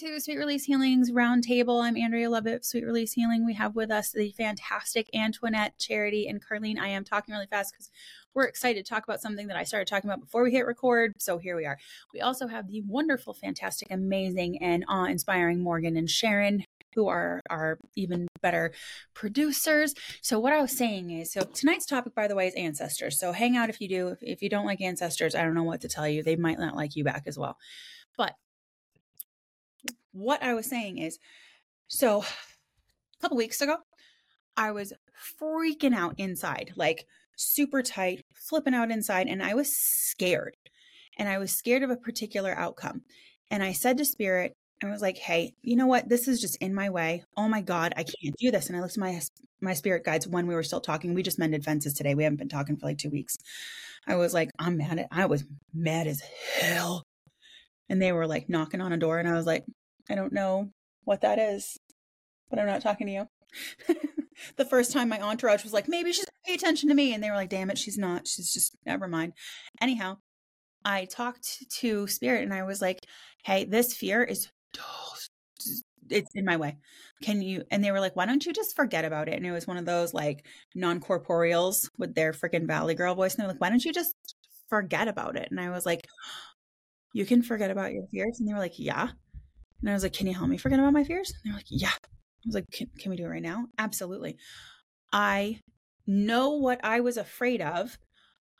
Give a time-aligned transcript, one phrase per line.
[0.00, 1.84] to Sweet Release Healing's Roundtable.
[1.84, 3.44] I'm Andrea Lovett, Sweet Release Healing.
[3.44, 6.78] We have with us the fantastic Antoinette, Charity, and Carlene.
[6.78, 7.90] I am talking really fast because
[8.32, 11.12] we're excited to talk about something that I started talking about before we hit record.
[11.18, 11.76] So here we are.
[12.14, 17.42] We also have the wonderful, fantastic, amazing, and awe inspiring Morgan and Sharon, who are
[17.50, 18.72] our even better
[19.12, 19.92] producers.
[20.22, 23.18] So what I was saying is, so tonight's topic, by the way, is ancestors.
[23.18, 24.08] So hang out if you do.
[24.08, 26.22] If, if you don't like ancestors, I don't know what to tell you.
[26.22, 27.58] They might not like you back as well.
[28.16, 28.34] But
[30.12, 31.18] what I was saying is,
[31.88, 33.76] so a couple weeks ago,
[34.56, 34.92] I was
[35.40, 40.54] freaking out inside, like super tight, flipping out inside, and I was scared.
[41.18, 43.02] And I was scared of a particular outcome.
[43.50, 46.08] And I said to Spirit, I was like, "Hey, you know what?
[46.08, 47.24] This is just in my way.
[47.36, 49.20] Oh my god, I can't do this." And I looked at my
[49.60, 51.12] my spirit guides when we were still talking.
[51.14, 52.14] We just mended fences today.
[52.14, 53.36] We haven't been talking for like 2 weeks.
[54.06, 56.20] I was like, "I'm mad at I was mad as
[56.60, 57.04] hell."
[57.88, 59.64] And they were like knocking on a door and I was like,
[60.10, 60.70] "I don't know
[61.04, 61.78] what that is,
[62.50, 63.28] but I'm not talking to you."
[64.56, 67.30] the first time my entourage was like, "Maybe she's pay attention to me." And they
[67.30, 68.26] were like, "Damn it, she's not.
[68.26, 69.32] She's just never mind."
[69.80, 70.18] Anyhow,
[70.84, 73.06] I talked to spirit and I was like,
[73.44, 74.48] "Hey, this fear is
[76.10, 76.76] it's in my way.
[77.22, 77.64] Can you?
[77.70, 79.34] And they were like, why don't you just forget about it?
[79.34, 83.34] And it was one of those like non corporeals with their freaking Valley Girl voice.
[83.34, 84.14] And they're like, why don't you just
[84.68, 85.48] forget about it?
[85.50, 86.06] And I was like,
[87.12, 88.38] you can forget about your fears.
[88.38, 89.08] And they were like, yeah.
[89.80, 91.30] And I was like, can you help me forget about my fears?
[91.30, 91.88] And they're like, yeah.
[91.88, 93.66] I was like, can, can we do it right now?
[93.78, 94.36] Absolutely.
[95.12, 95.60] I
[96.06, 97.98] know what I was afraid of.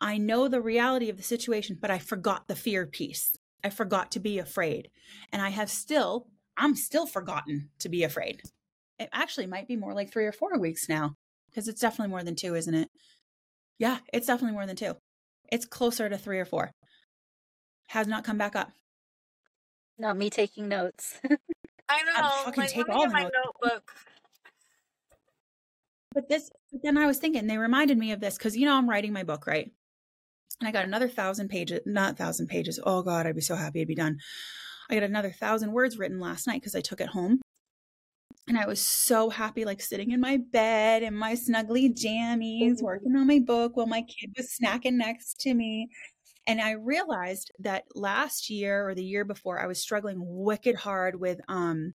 [0.01, 3.33] I know the reality of the situation, but I forgot the fear piece.
[3.63, 4.89] I forgot to be afraid.
[5.33, 8.43] And I have still, I'm still forgotten to be afraid.
[8.99, 11.15] It actually might be more like three or four weeks now
[11.49, 12.89] because it's definitely more than two, isn't it?
[13.79, 14.95] Yeah, it's definitely more than two.
[15.51, 16.71] It's closer to three or four.
[17.89, 18.71] Has not come back up.
[20.01, 21.21] Not me taking notes.
[21.89, 22.13] I know.
[22.17, 23.37] I'll fucking like, take all the my notes.
[23.45, 23.93] notebook.
[26.15, 28.77] But this, but then I was thinking, they reminded me of this because, you know,
[28.77, 29.71] I'm writing my book, right?
[30.59, 32.81] And I got another thousand pages, not thousand pages.
[32.83, 34.19] Oh God, I'd be so happy to be done.
[34.89, 37.43] I got another thousand words written last night because I took it home.
[38.49, 42.85] And I was so happy, like sitting in my bed in my snuggly jammies, mm-hmm.
[42.85, 45.91] working on my book while my kid was snacking next to me.
[46.51, 51.21] And I realized that last year or the year before, I was struggling wicked hard
[51.21, 51.95] with um,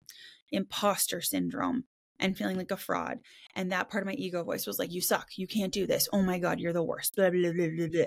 [0.49, 1.83] imposter syndrome
[2.21, 3.17] and feeling like a fraud.
[3.53, 5.27] And that part of my ego voice was like, You suck.
[5.35, 6.07] You can't do this.
[6.13, 7.17] Oh my God, you're the worst.
[7.17, 8.05] Blah, blah, blah.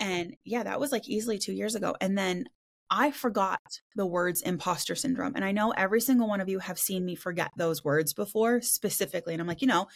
[0.00, 1.94] And yeah, that was like easily two years ago.
[2.00, 2.46] And then
[2.88, 3.60] I forgot
[3.94, 5.34] the words imposter syndrome.
[5.36, 8.62] And I know every single one of you have seen me forget those words before
[8.62, 9.34] specifically.
[9.34, 9.88] And I'm like, you know,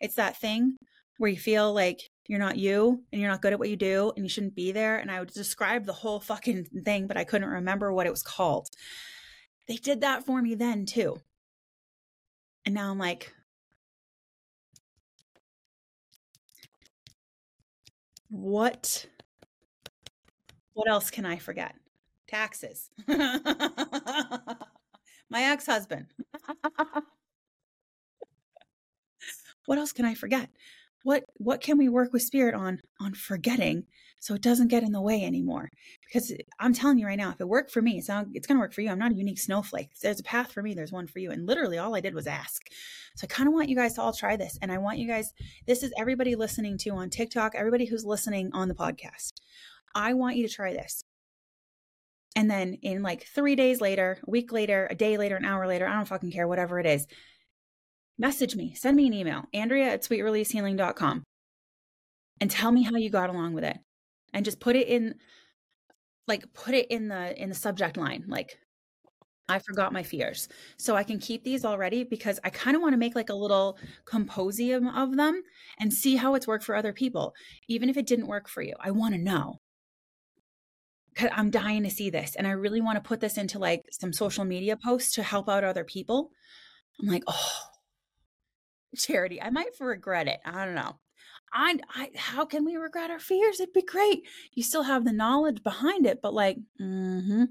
[0.00, 0.76] it's that thing
[1.18, 4.12] where you feel like you're not you and you're not good at what you do
[4.14, 4.98] and you shouldn't be there.
[4.98, 8.22] And I would describe the whole fucking thing, but I couldn't remember what it was
[8.22, 8.68] called.
[9.66, 11.20] They did that for me then too.
[12.64, 13.34] And now I'm like,
[18.28, 19.06] what
[20.74, 21.74] what else can I forget?
[22.28, 22.90] Taxes.
[23.08, 24.54] My
[25.32, 26.06] ex-husband.
[29.66, 30.48] what else can I forget?
[31.02, 33.84] What what can we work with spirit on on forgetting
[34.18, 35.70] so it doesn't get in the way anymore?
[36.06, 38.46] Because eh, I'm telling you right now, if it worked for me, it's not, it's
[38.46, 38.90] going to work for you.
[38.90, 39.88] I'm not a unique snowflake.
[40.02, 40.74] There's a path for me.
[40.74, 41.30] There's one for you.
[41.30, 42.62] And literally, all I did was ask.
[43.16, 44.58] So I kind of want you guys to all try this.
[44.60, 45.32] And I want you guys.
[45.66, 47.54] This is everybody listening to on TikTok.
[47.54, 49.32] Everybody who's listening on the podcast.
[49.94, 51.02] I want you to try this.
[52.36, 55.66] And then in like three days later, a week later, a day later, an hour
[55.66, 57.06] later, I don't fucking care, whatever it is,
[58.20, 61.24] message me, send me an email, Andrea at sweetreleasehealing.com,
[62.40, 63.78] and tell me how you got along with it.
[64.32, 65.14] And just put it in
[66.28, 68.56] like put it in the in the subject line, like
[69.48, 70.48] I forgot my fears.
[70.78, 73.34] So I can keep these already because I kind of want to make like a
[73.34, 75.42] little composium of them
[75.80, 77.32] and see how it's worked for other people.
[77.68, 79.56] Even if it didn't work for you, I want to know.
[81.16, 82.36] Cause I'm dying to see this.
[82.36, 85.48] And I really want to put this into like some social media posts to help
[85.48, 86.30] out other people.
[87.00, 87.52] I'm like, oh,
[88.96, 89.40] charity.
[89.40, 90.40] I might regret it.
[90.44, 90.96] I don't know.
[91.52, 93.60] I, I, how can we regret our fears?
[93.60, 94.22] It'd be great.
[94.52, 97.44] You still have the knowledge behind it, but like, mm-hmm.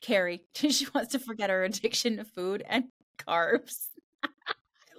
[0.00, 2.84] Carrie, she wants to forget her addiction to food and
[3.18, 3.86] carbs.
[4.22, 4.28] I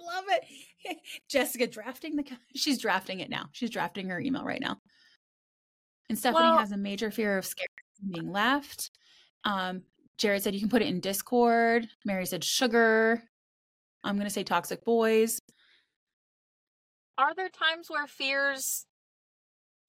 [0.00, 0.98] love it.
[1.28, 2.24] Jessica drafting the,
[2.54, 3.46] she's drafting it now.
[3.52, 4.78] She's drafting her email right now.
[6.08, 7.68] And Stephanie Well- has a major fear of scared
[8.10, 8.90] being left.
[9.44, 9.82] Um,
[10.18, 11.88] Jared said you can put it in Discord.
[12.04, 13.22] Mary said sugar.
[14.08, 15.38] I'm going to say toxic boys.
[17.18, 18.86] Are there times where fears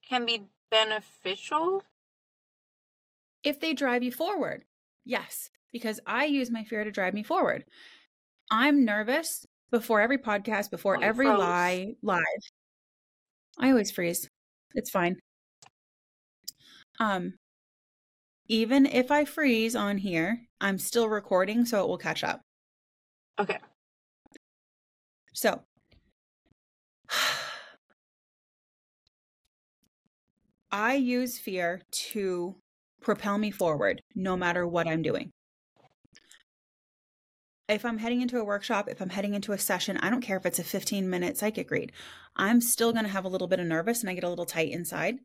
[0.07, 1.83] can be beneficial?
[3.41, 4.65] if they drive you forward.
[5.05, 5.49] Yes.
[5.71, 7.63] because I use my fear to drive me forward.
[8.51, 11.39] I'm nervous before every podcast, before Oh, every froze.
[11.39, 12.23] lie live.
[13.57, 14.27] I always freeze.
[14.73, 15.15] It's fine.
[16.99, 17.33] Um
[18.47, 22.41] even if I freeze on here, I'm still recording so it will catch up.
[23.39, 23.59] Okay.
[25.39, 25.61] So,
[30.69, 32.57] I use fear to
[32.99, 35.31] propel me forward no matter what I'm doing.
[37.69, 40.35] If I'm heading into a workshop, if I'm heading into a session, I don't care
[40.35, 41.93] if it's a 15 minute psychic read,
[42.35, 44.45] I'm still going to have a little bit of nervous and I get a little
[44.45, 45.19] tight inside.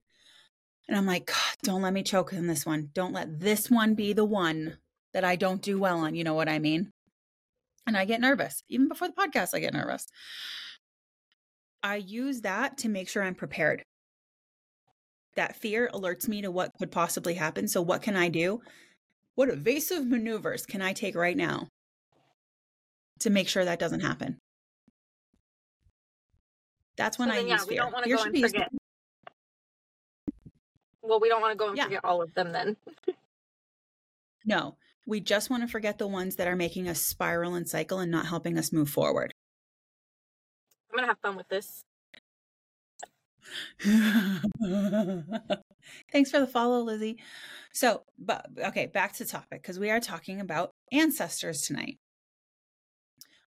[0.87, 1.29] And I'm like,
[1.65, 2.91] don't let me choke on this one.
[2.95, 4.79] Don't let this one be the one
[5.13, 6.15] that I don't do well on.
[6.15, 6.93] You know what I mean?
[7.87, 8.63] And I get nervous.
[8.69, 10.07] Even before the podcast, I get nervous.
[11.83, 13.83] I use that to make sure I'm prepared.
[15.37, 17.69] That fear alerts me to what could possibly happen.
[17.69, 18.63] So, what can I do?
[19.35, 21.69] What evasive maneuvers can I take right now
[23.21, 24.39] to make sure that doesn't happen?
[26.97, 28.45] That's when so I then, use yeah, we don't want to Fear go should and
[28.53, 28.69] forget.
[31.03, 31.85] Well, we don't want to go and Yeah.
[31.85, 32.77] forget all of them then.
[34.47, 37.99] No, we just want to forget the ones that are making us spiral and cycle
[37.99, 39.33] and not helping us move forward.
[40.91, 41.83] I'm gonna have fun with this.
[46.13, 47.19] Thanks for the follow, Lizzie.
[47.73, 51.99] So, but okay, back to topic because we are talking about ancestors tonight.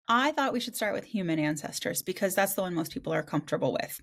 [0.06, 3.23] I thought we should start with human ancestors because that's the one most people are
[3.23, 4.00] comfortable with.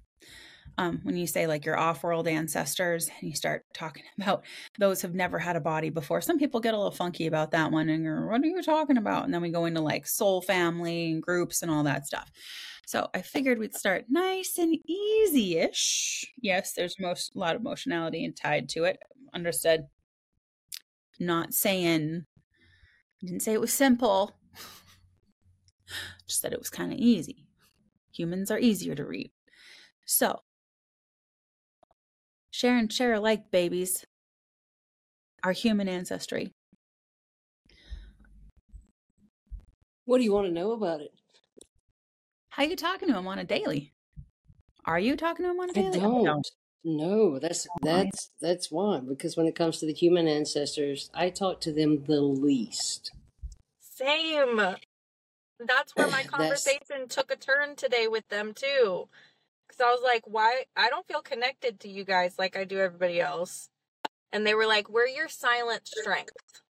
[0.80, 4.44] Um, when you say like your off-world ancestors and you start talking about
[4.78, 7.72] those have never had a body before, some people get a little funky about that
[7.72, 9.26] one and you're, what are you talking about?
[9.26, 12.32] And then we go into like soul family and groups and all that stuff.
[12.86, 16.26] So I figured we'd start nice and easy-ish.
[16.42, 19.00] Yes, there's most a lot of emotionality and tied to it.
[19.34, 19.88] Understood.
[21.20, 22.26] Not saying
[23.22, 24.38] didn't say it was simple.
[26.28, 27.48] Just said it was kind of easy.
[28.14, 29.32] Humans are easier to read.
[30.06, 30.42] So
[32.58, 34.04] share and share alike, babies.
[35.44, 36.52] Our human ancestry.
[40.06, 41.14] What do you want to know about it?
[42.50, 43.94] How you talking to him on a daily?
[44.86, 46.00] Are you talking to him on a daily?
[46.00, 46.48] I don't.
[46.84, 49.02] No, that's that's that's why.
[49.02, 53.12] Because when it comes to the human ancestors, I talk to them the least.
[53.82, 54.58] Same.
[55.60, 59.10] That's where my conversation took a turn today with them too.
[59.78, 62.80] Cuz I was like, "Why I don't feel connected to you guys like I do
[62.80, 63.70] everybody else."
[64.32, 66.62] And they were like, "We're your silent strength."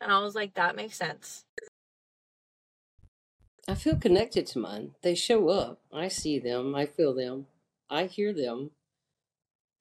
[0.00, 1.44] And I was like, "That makes sense."
[3.68, 4.94] I feel connected to mine.
[5.02, 5.80] They show up.
[5.92, 6.74] I see them.
[6.74, 7.46] I feel them.
[7.88, 8.70] I hear them.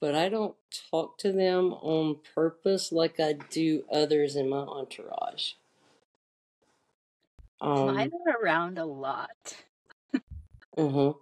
[0.02, 0.56] But I don't
[0.92, 5.54] talk to them on purpose like I do others in my entourage.
[7.62, 9.56] Um, Mine are around a lot.
[10.78, 11.14] Uh-huh.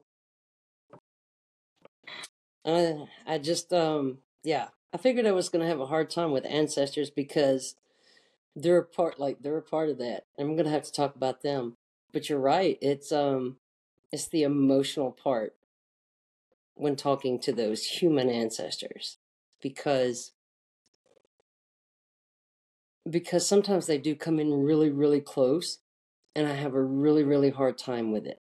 [2.67, 6.45] Uh, I just um yeah, I figured I was gonna have a hard time with
[6.45, 7.75] ancestors because
[8.55, 10.25] they're a part like they're a part of that.
[10.39, 11.77] I'm gonna have to talk about them.
[12.13, 13.57] But you're right, it's um
[14.11, 15.55] it's the emotional part
[16.75, 19.17] when talking to those human ancestors
[19.61, 20.31] because
[23.09, 25.79] because sometimes they do come in really really close
[26.35, 28.39] and I have a really really hard time with it.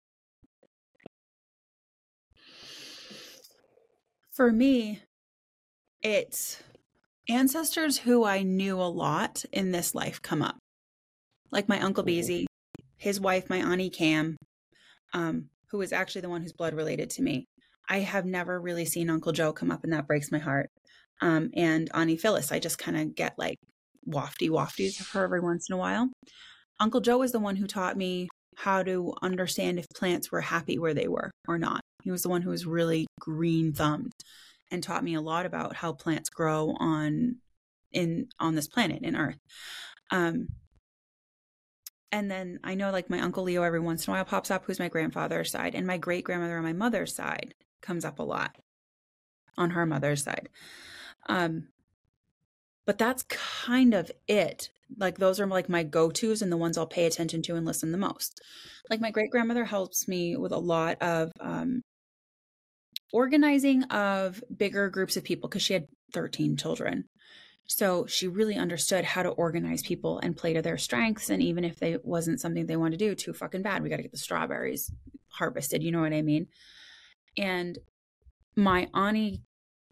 [4.36, 5.02] For me,
[6.02, 6.62] it's
[7.30, 10.58] ancestors who I knew a lot in this life come up.
[11.52, 12.08] Like my Uncle Mhm.
[12.08, 12.48] Beezy,
[12.98, 14.36] his wife, my Auntie Cam,
[15.14, 17.46] um, who is actually the one who's blood related to me.
[17.88, 20.70] I have never really seen Uncle Joe come up, and that breaks my heart.
[21.22, 23.58] Um, and Auntie Phyllis, I just kind of get like
[24.06, 26.12] wafty wafties of her every once in a while.
[26.78, 28.28] Uncle Joe is the one who taught me
[28.58, 31.80] how to understand if plants were happy where they were or not.
[32.06, 34.14] He was the one who was really green thumbed
[34.72, 37.38] and taught me a lot about how plants grow on
[37.92, 39.40] in on this planet in Earth.
[40.12, 40.50] Um,
[42.12, 44.66] and then I know like my uncle Leo every once in a while pops up,
[44.66, 48.24] who's my grandfather's side, and my great grandmother on my mother's side comes up a
[48.24, 48.56] lot
[49.58, 50.48] on her mother's side.
[51.28, 51.70] Um,
[52.86, 54.70] but that's kind of it.
[54.96, 57.92] Like those are like my go-tos and the ones I'll pay attention to and listen
[57.92, 58.40] the most.
[58.92, 61.82] Like my great grandmother helps me with a lot of um,
[63.12, 67.06] organizing of bigger groups of people because she had 13 children.
[67.68, 71.30] So she really understood how to organize people and play to their strengths.
[71.30, 73.82] And even if they wasn't something they wanted to do, too fucking bad.
[73.82, 74.92] We got to get the strawberries
[75.30, 75.82] harvested.
[75.82, 76.48] You know what I mean?
[77.38, 77.80] And
[78.56, 79.42] my auntie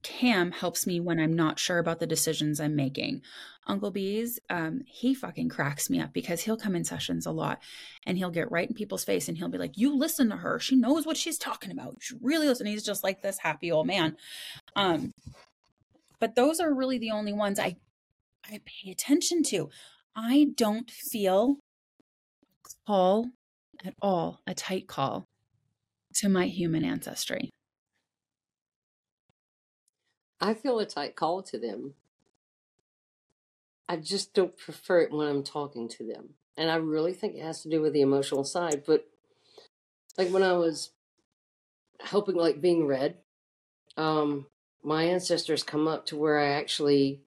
[0.03, 3.21] Cam helps me when I'm not sure about the decisions I'm making.
[3.67, 7.61] Uncle Bees, um, he fucking cracks me up because he'll come in sessions a lot
[8.05, 10.59] and he'll get right in people's face and he'll be like, You listen to her.
[10.59, 11.97] She knows what she's talking about.
[12.09, 12.65] You really listen.
[12.65, 14.17] He's just like this happy old man.
[14.75, 15.11] Um,
[16.19, 17.77] but those are really the only ones I
[18.45, 19.69] I pay attention to.
[20.15, 21.57] I don't feel
[22.85, 23.29] call
[23.85, 25.27] at all, a tight call
[26.15, 27.49] to my human ancestry.
[30.39, 31.93] I feel a tight call to them.
[33.87, 36.35] I just don't prefer it when I'm talking to them.
[36.57, 38.83] And I really think it has to do with the emotional side.
[38.85, 39.05] But
[40.17, 40.91] like when I was
[41.99, 43.17] helping, like being read,
[43.97, 44.47] um,
[44.83, 47.21] my ancestors come up to where I actually,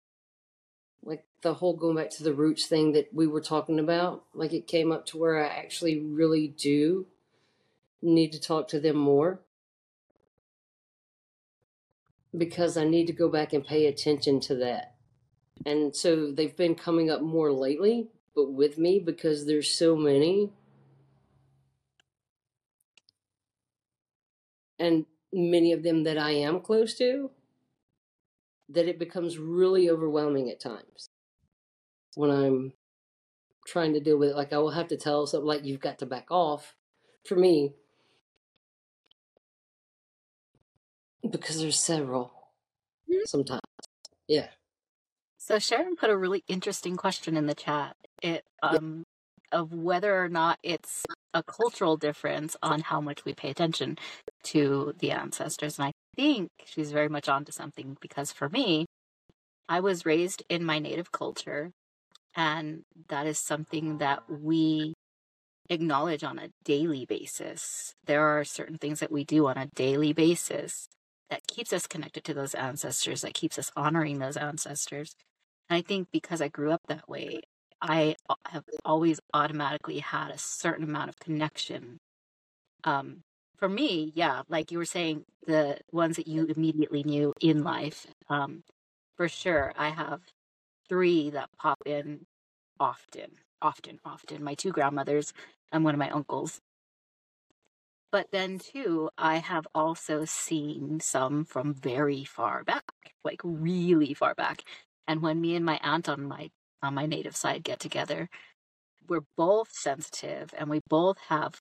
[1.02, 4.52] like the whole going back to the roots thing that we were talking about, like
[4.52, 7.06] it came up to where I actually really do
[8.02, 9.40] need to talk to them more
[12.36, 14.95] because I need to go back and pay attention to that.
[15.66, 20.52] And so they've been coming up more lately, but with me because there's so many.
[24.78, 27.30] And many of them that I am close to,
[28.68, 31.08] that it becomes really overwhelming at times
[32.14, 32.72] when I'm
[33.66, 34.36] trying to deal with it.
[34.36, 36.74] Like I will have to tell something like you've got to back off
[37.26, 37.74] for me
[41.30, 42.32] because there's several
[43.10, 43.26] Mhm.
[43.26, 43.62] sometimes.
[44.28, 44.50] Yeah.
[45.46, 47.94] So Sharon put a really interesting question in the chat.
[48.20, 49.04] It um
[49.52, 53.96] of whether or not it's a cultural difference on how much we pay attention
[54.42, 55.78] to the ancestors.
[55.78, 58.86] And I think she's very much onto something because for me,
[59.68, 61.70] I was raised in my native culture
[62.34, 64.94] and that is something that we
[65.70, 67.94] acknowledge on a daily basis.
[68.04, 70.88] There are certain things that we do on a daily basis
[71.30, 75.14] that keeps us connected to those ancestors, that keeps us honoring those ancestors.
[75.68, 77.40] And I think because I grew up that way,
[77.80, 81.98] I have always automatically had a certain amount of connection.
[82.84, 83.22] Um,
[83.58, 88.06] for me, yeah, like you were saying, the ones that you immediately knew in life,
[88.28, 88.62] um,
[89.16, 90.20] for sure, I have
[90.88, 92.26] three that pop in
[92.78, 93.30] often,
[93.62, 94.44] often, often.
[94.44, 95.32] My two grandmothers
[95.72, 96.60] and one of my uncles.
[98.12, 102.84] But then, too, I have also seen some from very far back,
[103.24, 104.62] like really far back.
[105.08, 106.50] And when me and my aunt on my
[106.82, 108.28] on my native side get together,
[109.08, 111.60] we're both sensitive, and we both have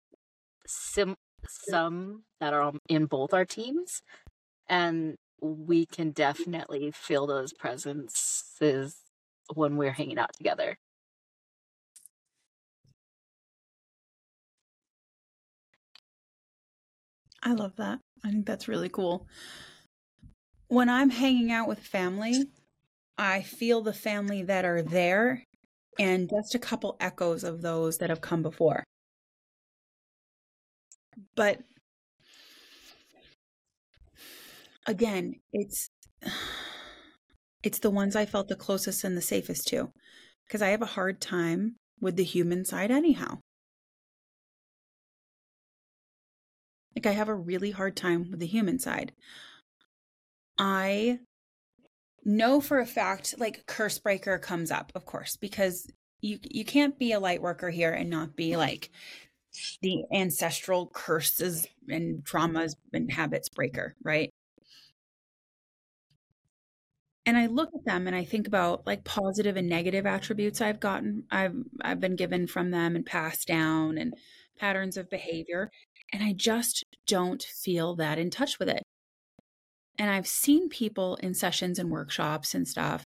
[0.68, 1.16] sim
[1.48, 4.02] some that are in both our teams,
[4.70, 8.98] and we can definitely feel those presences
[9.56, 10.78] when we're hanging out together.
[17.44, 18.00] I love that.
[18.24, 19.28] I think that's really cool.
[20.68, 22.52] When I'm hanging out with family,
[23.18, 25.44] I feel the family that are there
[26.00, 28.84] and just a couple echoes of those that have come before.
[31.36, 31.62] But
[34.86, 35.90] again, it's
[37.64, 39.92] it's the ones I felt the closest and the safest to
[40.48, 43.40] because I have a hard time with the human side anyhow.
[46.96, 49.12] Like I have a really hard time with the human side.
[50.58, 51.20] I
[52.26, 55.88] know for a fact like curse breaker comes up, of course, because
[56.22, 58.60] you you can't be a light worker here and not be mm-hmm.
[58.60, 58.90] like
[59.82, 64.32] the ancestral curses and traumas and habits breaker, right?
[67.28, 70.80] And I look at them and I think about like positive and negative attributes I've
[70.80, 74.14] gotten I've I've been given from them and passed down and
[74.58, 75.72] patterns of behavior
[76.14, 78.84] and I just don't feel that in touch with it.
[79.98, 83.06] And I've seen people in sessions and workshops and stuff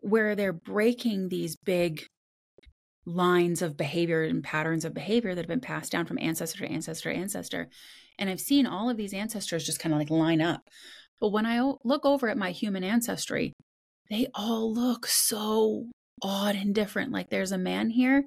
[0.00, 2.04] where they're breaking these big
[3.04, 6.72] lines of behavior and patterns of behavior that have been passed down from ancestor to
[6.72, 7.68] ancestor to ancestor.
[8.18, 10.62] And I've seen all of these ancestors just kind of like line up.
[11.20, 13.52] But when I look over at my human ancestry,
[14.10, 15.86] they all look so
[16.22, 17.12] odd and different.
[17.12, 18.24] Like there's a man here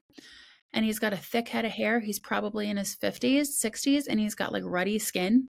[0.74, 2.02] and he's got a thick head of hair.
[2.02, 5.48] He's probably in his 50s, 60s, and he's got like ruddy skin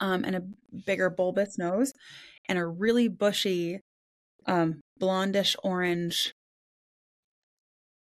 [0.00, 0.42] um, and a
[0.86, 1.92] bigger bulbous nose
[2.48, 3.80] and a really bushy
[4.46, 6.34] um, blondish orange,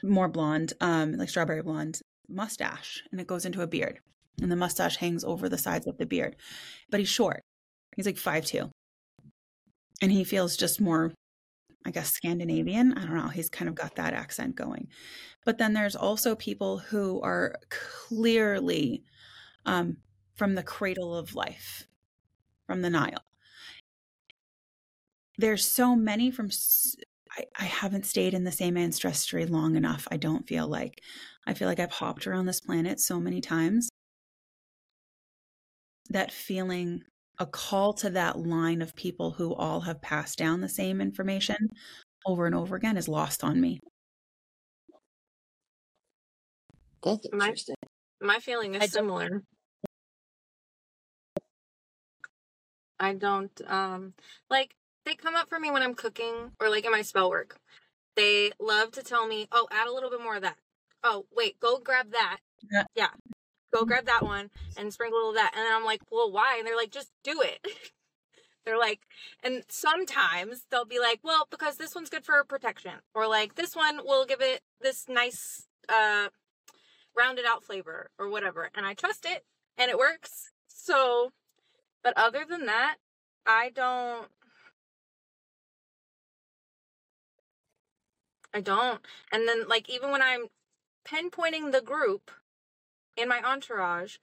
[0.02, 3.02] more blonde, um, like strawberry blonde mustache.
[3.10, 3.98] And it goes into a beard.
[4.40, 6.36] And the mustache hangs over the sides of the beard.
[6.90, 7.42] But he's short.
[7.96, 8.70] He's like five two,
[10.00, 11.12] And he feels just more
[11.86, 12.92] I guess Scandinavian.
[12.98, 13.28] I don't know.
[13.28, 14.88] He's kind of got that accent going.
[15.44, 19.04] But then there's also people who are clearly
[19.64, 19.96] um,
[20.38, 21.86] from the cradle of life,
[22.66, 23.22] from the Nile.
[25.38, 26.50] there's so many from
[27.30, 30.08] I, I haven't stayed in the same ancestry long enough.
[30.10, 31.00] I don't feel like.
[31.46, 33.88] I feel like I've hopped around this planet so many times.
[36.10, 37.02] That feeling,
[37.38, 41.56] a call to that line of people who all have passed down the same information
[42.26, 43.78] over and over again is lost on me.
[47.02, 47.76] That's interesting.
[48.20, 49.42] My, my feeling is similar.
[53.00, 54.14] I don't um
[54.50, 54.74] like
[55.04, 57.58] they come up for me when I'm cooking or like in my spell work.
[58.16, 60.56] They love to tell me, "Oh, add a little bit more of that."
[61.04, 62.38] Oh, wait, go grab that.
[62.70, 62.84] Yeah.
[62.94, 63.08] yeah.
[63.72, 65.52] Go grab that one and sprinkle a little of that.
[65.54, 67.64] And then I'm like, "Well, why?" And they're like, "Just do it."
[68.64, 69.00] they're like,
[69.42, 73.76] and sometimes they'll be like, "Well, because this one's good for protection." Or like, "This
[73.76, 76.28] one will give it this nice uh
[77.16, 79.44] rounded out flavor or whatever." And I trust it
[79.76, 80.50] and it works.
[80.66, 81.32] So,
[82.02, 82.96] but other than that,
[83.46, 84.28] I don't
[88.52, 89.00] I don't.
[89.30, 90.46] And then like even when I'm
[91.06, 92.30] pinpointing the group
[93.16, 94.16] in my entourage,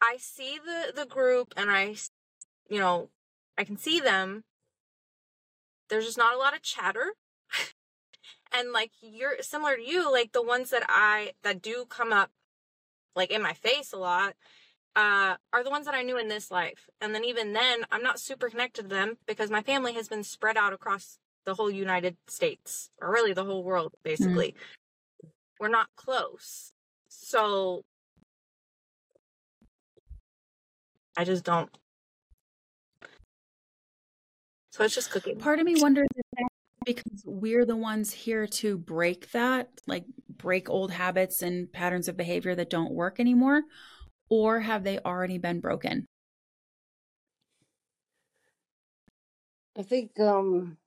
[0.00, 1.96] I see the the group and I
[2.68, 3.10] you know,
[3.56, 4.44] I can see them.
[5.88, 7.12] There's just not a lot of chatter.
[8.52, 12.30] and like you're similar to you, like the ones that I that do come up
[13.14, 14.34] like in my face a lot
[14.96, 16.88] uh, are the ones that I knew in this life.
[17.00, 20.24] And then even then, I'm not super connected to them because my family has been
[20.24, 24.08] spread out across the whole United States, or really the whole world, mm-hmm.
[24.08, 24.48] basically.
[24.48, 25.28] Mm-hmm.
[25.60, 26.72] We're not close.
[27.08, 27.82] So
[31.16, 31.70] I just don't.
[34.70, 35.38] So it's just cooking.
[35.38, 36.46] Part of me wonders if
[36.84, 40.04] because we're the ones here to break that, like
[40.36, 43.62] break old habits and patterns of behavior that don't work anymore,
[44.28, 46.06] or have they already been broken?
[49.78, 50.78] I think um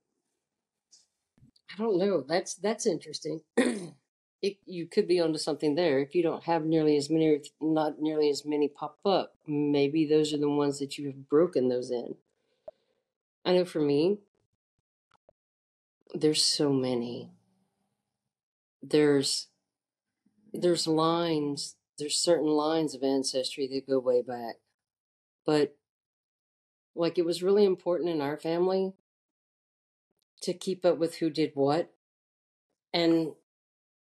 [1.73, 2.23] I don't know.
[2.27, 3.41] That's that's interesting.
[3.57, 5.99] it, you could be onto something there.
[5.99, 10.33] If you don't have nearly as many, not nearly as many pop up, maybe those
[10.33, 12.15] are the ones that you have broken those in.
[13.45, 14.19] I know for me,
[16.13, 17.31] there's so many.
[18.81, 19.47] There's
[20.53, 21.75] there's lines.
[21.99, 24.55] There's certain lines of ancestry that go way back,
[25.45, 25.75] but
[26.95, 28.93] like it was really important in our family
[30.41, 31.91] to keep up with who did what.
[32.93, 33.33] And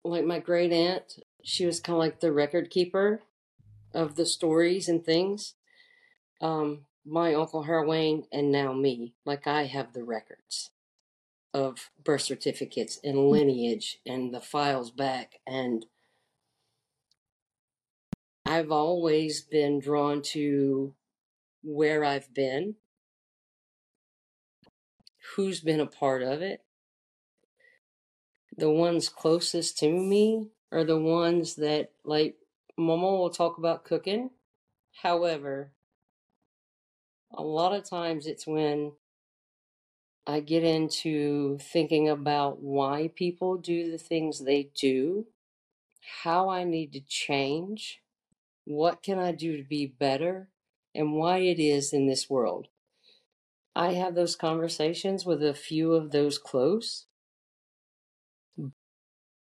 [0.03, 3.21] like my great aunt, she was kind of like the record keeper
[3.93, 5.53] of the stories and things.
[6.41, 10.71] Um, my uncle Harwayne and now me, like I have the records
[11.53, 15.85] of birth certificates and lineage and the files back and
[18.47, 20.93] I've always been drawn to
[21.63, 22.75] where I've been
[25.35, 26.63] who's been a part of it.
[28.55, 32.37] The ones closest to me are the ones that, like,
[32.77, 34.31] Mama will talk about cooking.
[35.01, 35.73] However,
[37.31, 38.93] a lot of times it's when
[40.25, 45.27] I get into thinking about why people do the things they do,
[46.23, 48.01] how I need to change,
[48.67, 50.49] what can I do to be better,
[50.93, 52.67] and why it is in this world.
[53.73, 57.05] I have those conversations with a few of those close.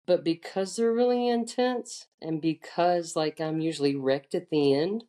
[0.06, 5.06] But because they're really intense and because like I'm usually wrecked at the end,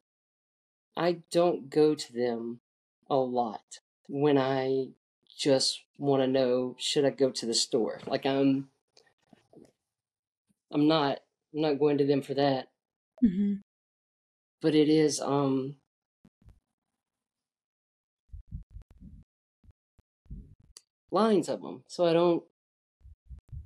[0.96, 2.60] I don't go to them
[3.10, 4.88] a lot when I
[5.36, 8.00] just want to know should I go to the store.
[8.06, 8.68] Like I'm
[10.70, 11.20] I'm not
[11.54, 12.68] I'm not going to them for that.
[13.22, 13.54] Mm-hmm.
[14.66, 15.76] But it is um
[21.12, 21.84] lines of them.
[21.86, 22.42] So I don't,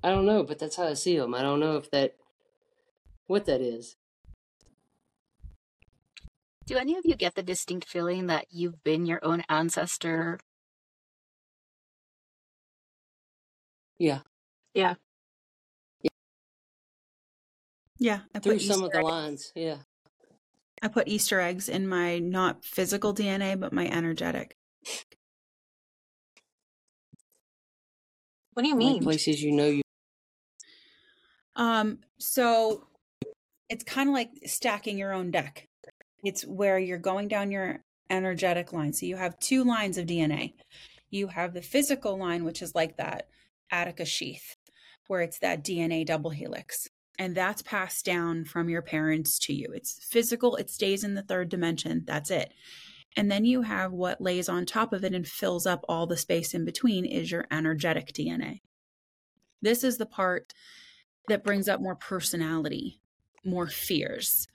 [0.03, 1.33] I don't know, but that's how I see them.
[1.33, 2.17] I don't know if that,
[3.25, 3.95] what that is.
[6.67, 10.39] Do any of you get the distinct feeling that you've been your own ancestor?
[13.97, 14.21] Yeah.
[14.75, 14.97] Yeah.
[17.97, 18.21] Yeah.
[18.35, 19.51] I Through some of the lines.
[19.55, 19.79] Yeah.
[20.81, 24.55] I put Easter eggs in my not physical DNA, but my energetic.
[28.53, 28.95] What do you mean?
[28.95, 29.81] Like places you know you.
[31.55, 31.99] Um.
[32.19, 32.87] So
[33.69, 35.67] it's kind of like stacking your own deck.
[36.23, 38.93] It's where you're going down your energetic line.
[38.93, 40.53] So you have two lines of DNA.
[41.09, 43.27] You have the physical line, which is like that
[43.71, 44.57] Attica sheath,
[45.07, 46.89] where it's that DNA double helix.
[47.19, 49.67] And that's passed down from your parents to you.
[49.73, 52.03] It's physical, it stays in the third dimension.
[52.05, 52.53] That's it.
[53.17, 56.17] And then you have what lays on top of it and fills up all the
[56.17, 58.61] space in between is your energetic DNA.
[59.61, 60.53] This is the part
[61.27, 63.01] that brings up more personality,
[63.43, 64.47] more fears,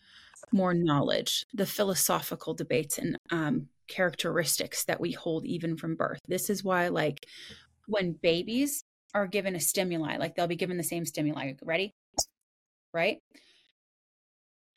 [0.53, 6.21] more knowledge, the philosophical debates and um, characteristics that we hold even from birth.
[6.27, 7.27] This is why, like,
[7.87, 11.53] when babies are given a stimuli, like they'll be given the same stimuli.
[11.63, 11.95] Ready?
[12.93, 13.19] Right?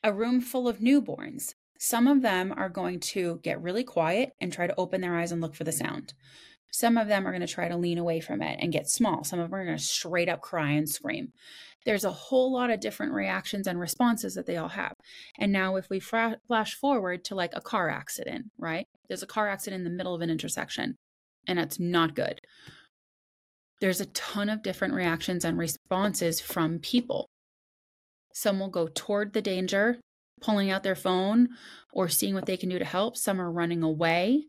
[0.02, 1.54] A room full of newborns.
[1.78, 5.32] Some of them are going to get really quiet and try to open their eyes
[5.32, 6.12] and look for the sound.
[6.72, 9.24] Some of them are going to try to lean away from it and get small.
[9.24, 11.32] Some of them are going to straight up cry and scream.
[11.84, 14.92] There's a whole lot of different reactions and responses that they all have.
[15.38, 18.86] And now, if we flash forward to like a car accident, right?
[19.08, 20.96] There's a car accident in the middle of an intersection,
[21.48, 22.40] and it's not good.
[23.80, 27.30] There's a ton of different reactions and responses from people.
[28.40, 30.00] Some will go toward the danger,
[30.40, 31.50] pulling out their phone
[31.92, 33.18] or seeing what they can do to help.
[33.18, 34.46] Some are running away.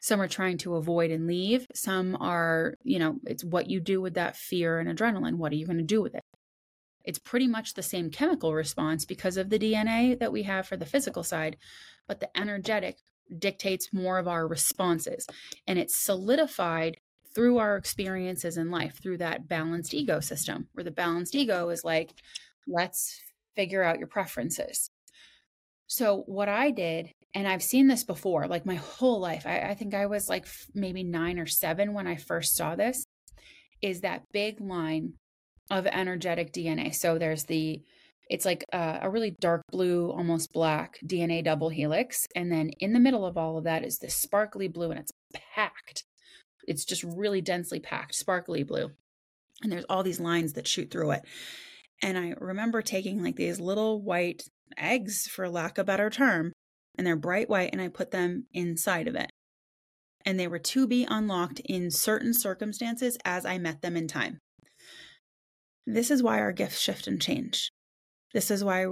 [0.00, 1.66] Some are trying to avoid and leave.
[1.74, 5.38] Some are, you know, it's what you do with that fear and adrenaline.
[5.38, 6.22] What are you going to do with it?
[7.04, 10.76] It's pretty much the same chemical response because of the DNA that we have for
[10.76, 11.56] the physical side,
[12.06, 12.98] but the energetic
[13.36, 15.26] dictates more of our responses.
[15.66, 16.96] And it's solidified
[17.34, 21.82] through our experiences in life, through that balanced ego system, where the balanced ego is
[21.82, 22.12] like,
[22.68, 23.20] let's
[23.56, 24.90] figure out your preferences.
[25.86, 29.74] So, what I did, and I've seen this before, like my whole life, I, I
[29.74, 33.04] think I was like maybe nine or seven when I first saw this,
[33.82, 35.14] is that big line
[35.70, 36.94] of energetic DNA.
[36.94, 37.82] So there's the
[38.30, 42.26] it's like a, a, really dark blue, almost black DNA double helix.
[42.34, 45.12] And then in the middle of all of that is this sparkly blue, and it's
[45.54, 46.04] packed.
[46.66, 48.92] It's just really densely packed, sparkly blue.
[49.62, 51.22] And there's all these lines that shoot through it.
[52.02, 54.42] And I remember taking like these little white
[54.76, 56.52] eggs, for lack of a better term,
[56.98, 59.30] and they're bright white, and I put them inside of it.
[60.24, 64.38] And they were to be unlocked in certain circumstances as I met them in time.
[65.86, 67.70] This is why our gifts shift and change.
[68.32, 68.86] This is why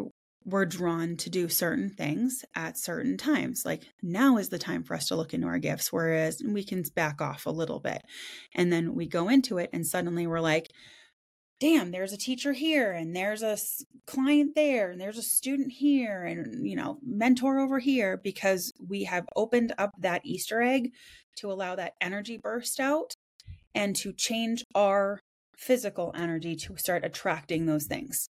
[0.45, 3.63] we're drawn to do certain things at certain times.
[3.65, 6.83] Like now is the time for us to look into our gifts, whereas we can
[6.95, 8.03] back off a little bit.
[8.55, 10.67] And then we go into it, and suddenly we're like,
[11.61, 13.57] damn, there's a teacher here, and there's a
[14.07, 19.05] client there, and there's a student here, and, you know, mentor over here, because we
[19.05, 20.91] have opened up that Easter egg
[21.37, 23.13] to allow that energy burst out
[23.75, 25.21] and to change our
[25.57, 28.27] physical energy to start attracting those things.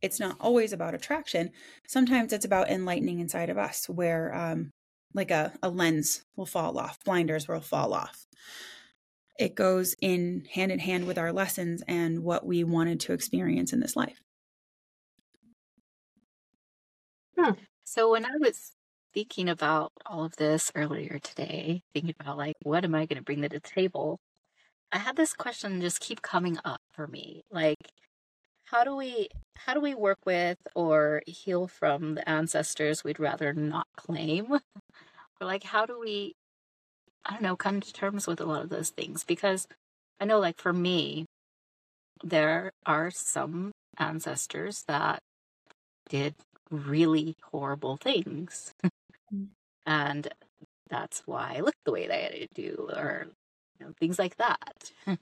[0.00, 1.50] It's not always about attraction.
[1.88, 4.70] Sometimes it's about enlightening inside of us, where um,
[5.14, 8.24] like a, a lens will fall off, blinders will fall off.
[9.38, 13.72] It goes in hand in hand with our lessons and what we wanted to experience
[13.72, 14.20] in this life.
[17.38, 17.52] Hmm.
[17.84, 18.72] So when I was
[19.12, 23.22] thinking about all of this earlier today, thinking about like, what am I going to
[23.22, 24.18] bring to the table?
[24.92, 27.42] I had this question just keep coming up for me.
[27.50, 27.76] Like
[28.66, 33.52] how do we how do we work with or heal from the ancestors we'd rather
[33.52, 34.46] not claim?
[35.40, 36.34] or like how do we
[37.26, 39.66] I don't know, come to terms with a lot of those things because
[40.20, 41.26] I know like for me
[42.24, 45.20] there are some ancestors that
[46.08, 46.34] did
[46.70, 48.74] really horrible things.
[49.34, 49.48] Mm.
[49.86, 50.28] and
[50.90, 53.26] that's why I look the way that I do or
[53.80, 54.92] you know, things like that.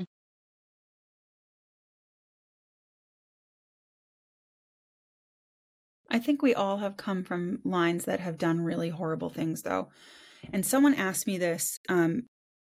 [6.10, 9.88] I think we all have come from lines that have done really horrible things, though.
[10.52, 12.22] And someone asked me this um,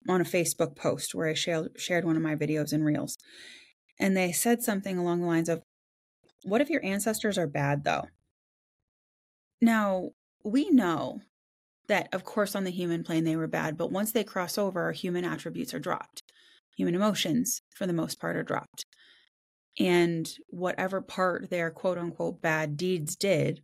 [0.07, 3.17] on a Facebook post where I shared, shared one of my videos and reels.
[3.99, 5.62] And they said something along the lines of,
[6.43, 8.05] What if your ancestors are bad, though?
[9.62, 10.09] Now,
[10.43, 11.21] we know
[11.88, 14.91] that of course on the human plane they were bad but once they cross over
[14.91, 16.23] human attributes are dropped
[16.75, 18.86] human emotions for the most part are dropped
[19.79, 23.62] and whatever part their quote unquote bad deeds did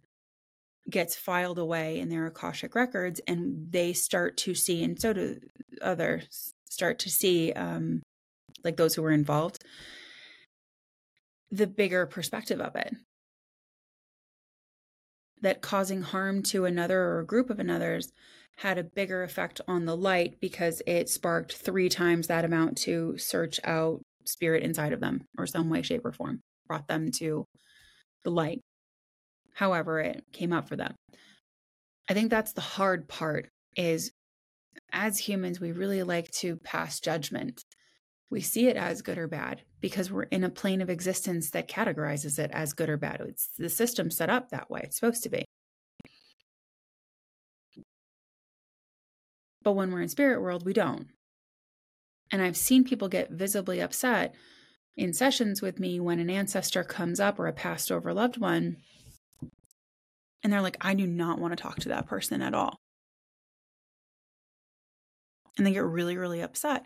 [0.89, 5.39] gets filed away in their akashic records and they start to see and so do
[5.81, 8.01] others start to see um
[8.63, 9.63] like those who were involved
[11.51, 12.93] the bigger perspective of it.
[15.41, 18.11] That causing harm to another or a group of another's
[18.57, 23.17] had a bigger effect on the light because it sparked three times that amount to
[23.17, 27.45] search out spirit inside of them or some way shape or form brought them to
[28.25, 28.59] the light
[29.59, 30.95] however it came up for them
[32.09, 34.11] i think that's the hard part is
[34.91, 37.63] as humans we really like to pass judgment
[38.29, 41.67] we see it as good or bad because we're in a plane of existence that
[41.67, 43.21] categorizes it as good or bad.
[43.21, 44.81] It's the system set up that way.
[44.83, 45.45] It's supposed to be.
[49.63, 51.07] But when we're in spirit world, we don't.
[52.31, 54.35] And I've seen people get visibly upset
[54.95, 58.77] in sessions with me when an ancestor comes up or a passed over loved one.
[60.43, 62.77] And they're like, I do not want to talk to that person at all.
[65.57, 66.85] And they get really, really upset.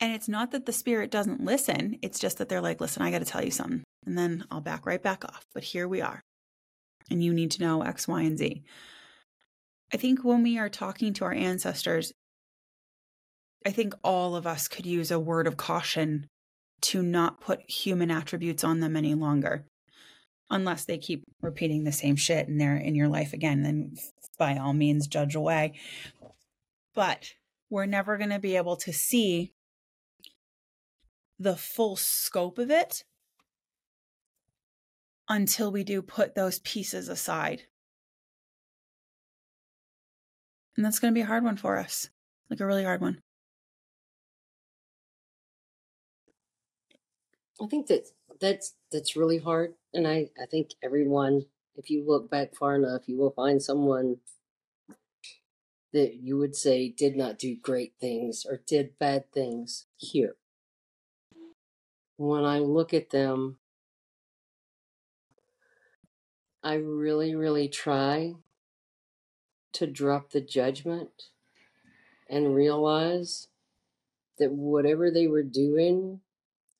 [0.00, 3.10] And it's not that the spirit doesn't listen, it's just that they're like, listen, I
[3.10, 3.84] got to tell you something.
[4.06, 5.44] And then I'll back right back off.
[5.54, 6.20] But here we are.
[7.10, 8.62] And you need to know X, Y, and Z.
[9.92, 12.12] I think when we are talking to our ancestors,
[13.64, 16.26] I think all of us could use a word of caution
[16.82, 19.66] to not put human attributes on them any longer.
[20.52, 23.96] Unless they keep repeating the same shit and they're in your life again, then
[24.38, 25.72] by all means judge away.
[26.94, 27.32] But
[27.70, 29.54] we're never going to be able to see
[31.38, 33.02] the full scope of it
[35.26, 37.62] until we do put those pieces aside.
[40.76, 42.10] And that's going to be a hard one for us,
[42.50, 43.22] like a really hard one.
[47.58, 52.30] I think that that's that's really hard, and I I think everyone, if you look
[52.30, 54.16] back far enough, you will find someone
[55.92, 60.36] that you would say did not do great things or did bad things here.
[62.16, 63.58] When I look at them,
[66.62, 68.34] I really, really try
[69.72, 71.24] to drop the judgment
[72.30, 73.48] and realize
[74.38, 76.20] that whatever they were doing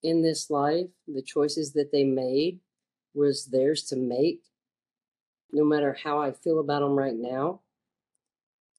[0.02, 2.60] in this life, the choices that they made
[3.14, 4.42] was theirs to make,
[5.52, 7.60] no matter how I feel about them right now.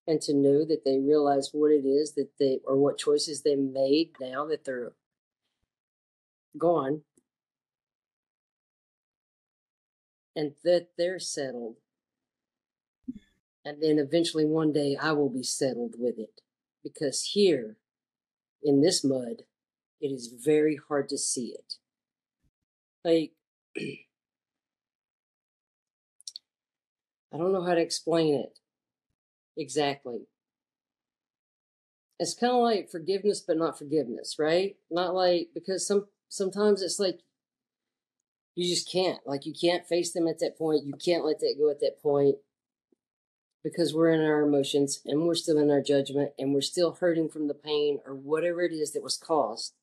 [0.06, 3.56] And to know that they realize what it is that they, or what choices they
[3.56, 4.92] made now that they're
[6.58, 7.04] gone,
[10.36, 11.78] and that they're settled.
[13.66, 16.42] And then eventually one day I will be settled with it.
[16.84, 17.78] Because here,
[18.62, 19.44] in this mud,
[20.02, 21.76] it is very hard to see it.
[23.06, 23.32] Like,
[27.34, 28.60] I don't know how to explain it
[29.58, 30.28] exactly.
[32.20, 34.76] It's kind of like forgiveness, but not forgiveness, right?
[34.92, 37.20] Not like because some sometimes it's like
[38.56, 40.86] you just can't, like you can't face them at that point.
[40.86, 42.36] You can't let that go at that point
[43.64, 47.30] because we're in our emotions and we're still in our judgment and we're still hurting
[47.30, 49.74] from the pain or whatever it is that was caused.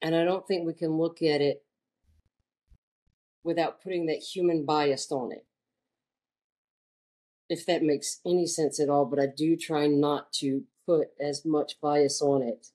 [0.00, 1.64] And I don't think we can look at it
[3.44, 5.46] without putting that human bias on it.
[7.48, 11.44] If that makes any sense at all, but I do try not to put as
[11.44, 12.68] much bias on it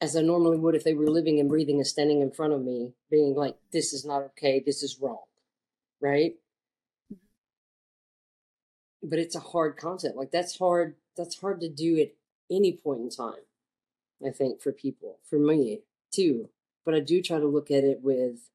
[0.00, 2.62] as I normally would if they were living and breathing and standing in front of
[2.62, 5.24] me, being like, this is not okay, this is wrong.
[6.00, 6.36] Right?
[9.02, 10.16] But it's a hard concept.
[10.16, 12.12] Like that's hard that's hard to do at
[12.50, 13.42] any point in time,
[14.26, 16.48] I think, for people, for me too.
[16.84, 18.48] But I do try to look at it with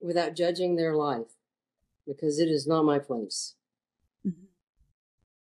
[0.00, 1.36] without judging their life
[2.06, 3.54] because it is not my place.
[4.26, 4.46] Mm-hmm.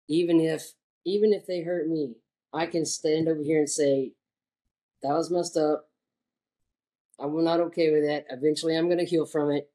[0.08, 0.74] Even if
[1.06, 2.16] even if they hurt me,
[2.54, 4.14] I can stand over here and say
[5.02, 5.90] that was messed up.
[7.20, 8.26] I'm not okay with that.
[8.30, 9.70] Eventually I'm going to heal from it.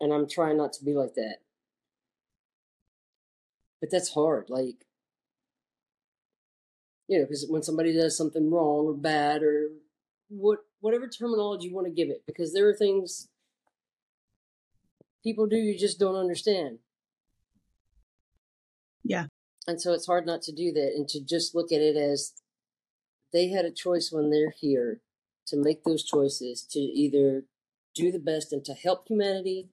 [0.00, 1.38] And I'm trying not to be like that
[3.80, 4.50] but that's hard.
[4.50, 4.86] Like,
[7.08, 9.70] you know, because when somebody does something wrong or bad or
[10.28, 13.28] what whatever terminology you want to give it, because there are things
[15.24, 16.78] people do you just don't understand.
[19.04, 19.26] Yeah.
[19.66, 22.34] And so it's hard not to do that and to just look at it as
[23.32, 25.00] they had a choice when they're here
[25.46, 27.44] to make those choices to either
[27.94, 29.68] do the best and to help humanity.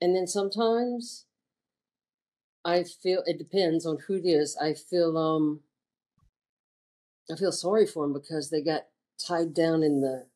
[0.00, 1.26] And then sometimes
[2.64, 4.56] I feel it depends on who it is.
[4.60, 5.60] I feel um
[7.30, 8.86] I feel sorry for them because they got
[9.18, 10.26] tied down in the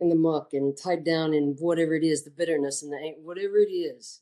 [0.00, 3.58] in the muck and tied down in whatever it is, the bitterness and the whatever
[3.58, 4.20] it is.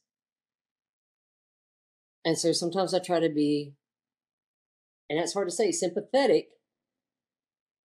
[2.23, 3.73] And so sometimes I try to be,
[5.09, 6.51] and that's hard to say, sympathetic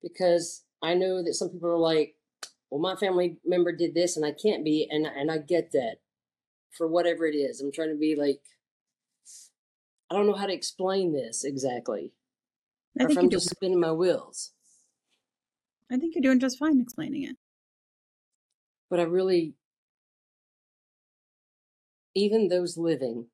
[0.03, 2.17] because I know that some people are like,
[2.69, 5.99] well, my family member did this and I can't be, and and I get that
[6.77, 7.61] for whatever it is.
[7.61, 8.41] I'm trying to be like
[10.15, 12.13] I don't know how to explain this exactly.
[12.99, 14.53] I or think if I'm just doing, spinning my wheels.
[15.91, 17.37] I think you're doing just fine explaining it.
[18.89, 19.55] But I really,
[22.15, 23.29] even those living,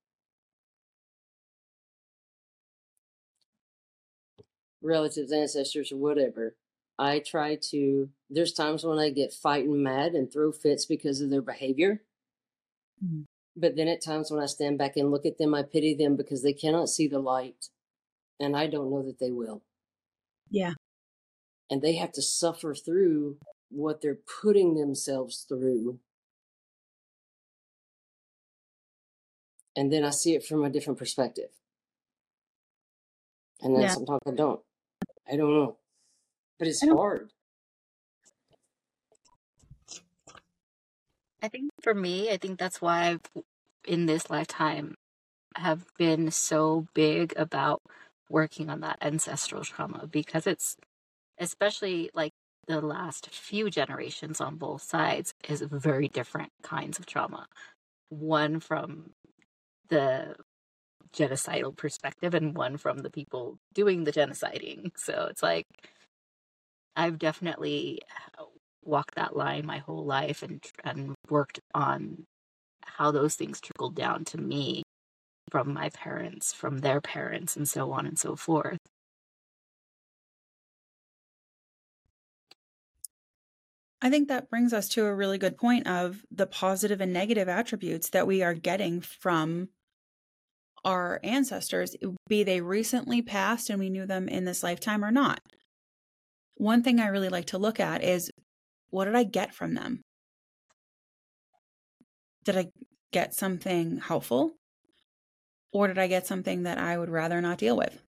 [4.82, 6.56] relatives, ancestors, or whatever,
[6.98, 11.30] I try to, there's times when I get fighting mad and throw fits because of
[11.30, 12.02] their behavior.
[13.02, 13.29] Mhm.
[13.56, 16.16] But then at times when I stand back and look at them, I pity them
[16.16, 17.68] because they cannot see the light.
[18.38, 19.62] And I don't know that they will.
[20.50, 20.74] Yeah.
[21.70, 23.36] And they have to suffer through
[23.70, 26.00] what they're putting themselves through.
[29.76, 31.50] And then I see it from a different perspective.
[33.60, 33.94] And then Yeah.
[33.94, 34.60] sometimes I don't.
[35.30, 35.78] I don't know.
[36.58, 37.30] But it's I hard.
[41.42, 43.44] I think for me, I think that's why I've
[43.86, 44.94] in this lifetime
[45.56, 47.82] have been so big about
[48.30, 50.76] working on that ancestral trauma because it's
[51.38, 52.32] especially like
[52.68, 57.46] the last few generations on both sides is very different kinds of trauma.
[58.10, 59.12] One from
[59.88, 60.36] the
[61.14, 64.92] genocidal perspective and one from the people doing the genociding.
[64.96, 65.66] So it's like
[66.96, 68.00] I've definitely
[68.84, 72.24] walked that line my whole life and and worked on
[72.84, 74.82] how those things trickled down to me
[75.50, 78.78] from my parents, from their parents, and so on and so forth.
[84.02, 87.48] I think that brings us to a really good point of the positive and negative
[87.48, 89.68] attributes that we are getting from
[90.84, 91.94] our ancestors,
[92.26, 95.40] be they recently passed and we knew them in this lifetime or not.
[96.54, 98.30] One thing I really like to look at is
[98.90, 100.02] what did I get from them?
[102.44, 102.68] Did I
[103.12, 104.52] get something helpful?
[105.72, 108.02] Or did I get something that I would rather not deal with?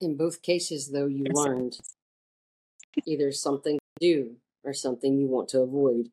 [0.00, 1.34] In both cases, though, you Yes.
[1.34, 1.80] learned
[3.06, 6.10] either something to do or something you want to avoid.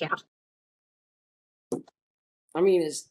[0.00, 0.14] Yeah.
[2.54, 3.08] I mean, as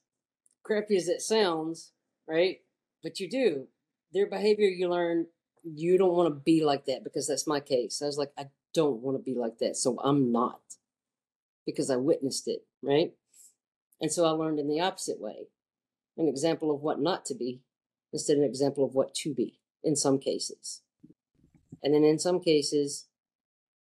[0.64, 1.92] crappy as it sounds,
[2.28, 2.62] right?
[3.04, 3.68] But you do.
[4.14, 5.28] Their behavior, you learn
[5.66, 8.02] you don't want to be like that because that's my case.
[8.02, 9.76] I was like, I don't want to be like that.
[9.76, 10.60] So I'm not
[11.66, 13.14] because I witnessed it, right?
[14.00, 15.48] And so I learned in the opposite way
[16.18, 17.62] an example of what not to be
[18.14, 20.82] instead of an example of what to be in some cases.
[21.84, 23.08] And then in some cases,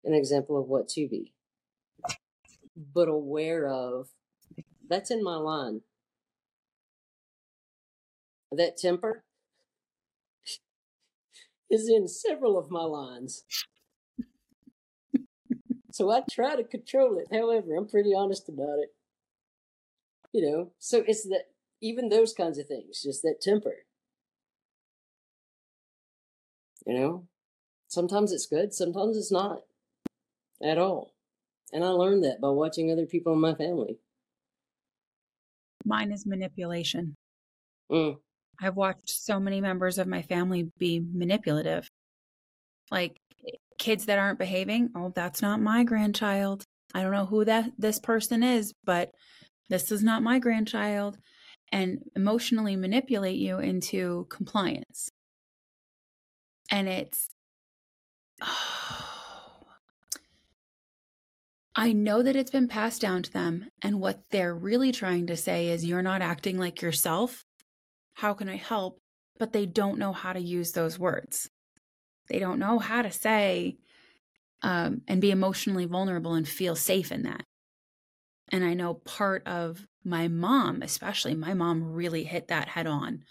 [0.05, 1.33] an example of what to be.
[2.95, 4.09] But aware of
[4.89, 5.83] that's in my line.
[8.51, 9.25] That temper
[11.71, 13.45] is in several of my lines.
[15.91, 17.29] so I try to control it.
[17.31, 18.95] However, I'm pretty honest about it.
[20.33, 21.47] You know, so it's that
[21.81, 23.77] even those kinds of things, just that temper.
[26.87, 27.29] You know,
[27.89, 29.63] sometimes it's good, sometimes it's not
[30.63, 31.15] at all.
[31.73, 33.99] And I learned that by watching other people in my family.
[35.85, 37.15] Mine is manipulation.
[37.91, 38.19] Mm.
[38.61, 41.89] I've watched so many members of my family be manipulative.
[42.91, 46.65] Like eh, kids that aren't behaving, oh, that's not my grandchild.
[46.95, 49.13] I don't know who that this person is, but
[49.69, 51.19] this is not my grandchild
[51.71, 55.11] and emotionally manipulate you into compliance.
[56.71, 57.29] And it's
[61.75, 65.37] I know that it's been passed down to them and what they're really trying to
[65.37, 67.45] say is you're not acting like yourself
[68.19, 69.01] how can I help?
[69.39, 71.49] But they don't know how to use those words.
[72.29, 73.77] They don't know how to say
[74.61, 77.45] um, and be emotionally vulnerable and feel safe in that.
[78.51, 83.23] And I know part of my mom, especially my mom, really hit that head on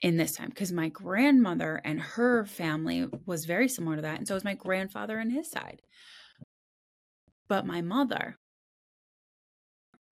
[0.00, 4.18] in this time because my grandmother and her family was very similar to that.
[4.18, 5.82] And so was my grandfather and his side.
[7.46, 8.38] But my mother,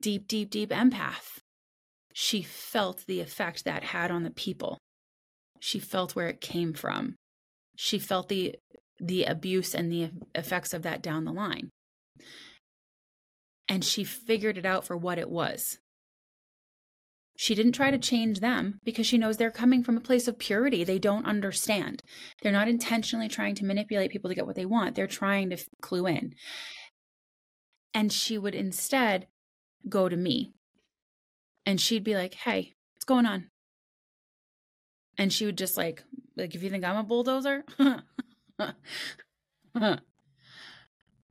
[0.03, 1.38] deep, deep, deep empath,
[2.12, 4.79] she felt the effect that had on the people.
[5.61, 7.16] She felt where it came from.
[7.77, 8.57] She felt the
[8.98, 11.70] the abuse and the effects of that down the line.
[13.68, 15.78] And she figured it out for what it was.
[17.36, 20.39] She didn't try to change them because she knows they're coming from a place of
[20.39, 20.84] purity.
[20.84, 22.03] They don't understand.
[22.43, 24.95] They're not intentionally trying to manipulate people to get what they want.
[24.95, 26.34] They're trying to clue in.
[27.95, 29.26] And she would instead
[29.89, 30.53] go to me
[31.66, 33.48] and she'd be like, "Hey, what's going on?"
[35.18, 36.02] And she would just like,
[36.36, 37.64] like, if you think I'm a bulldozer,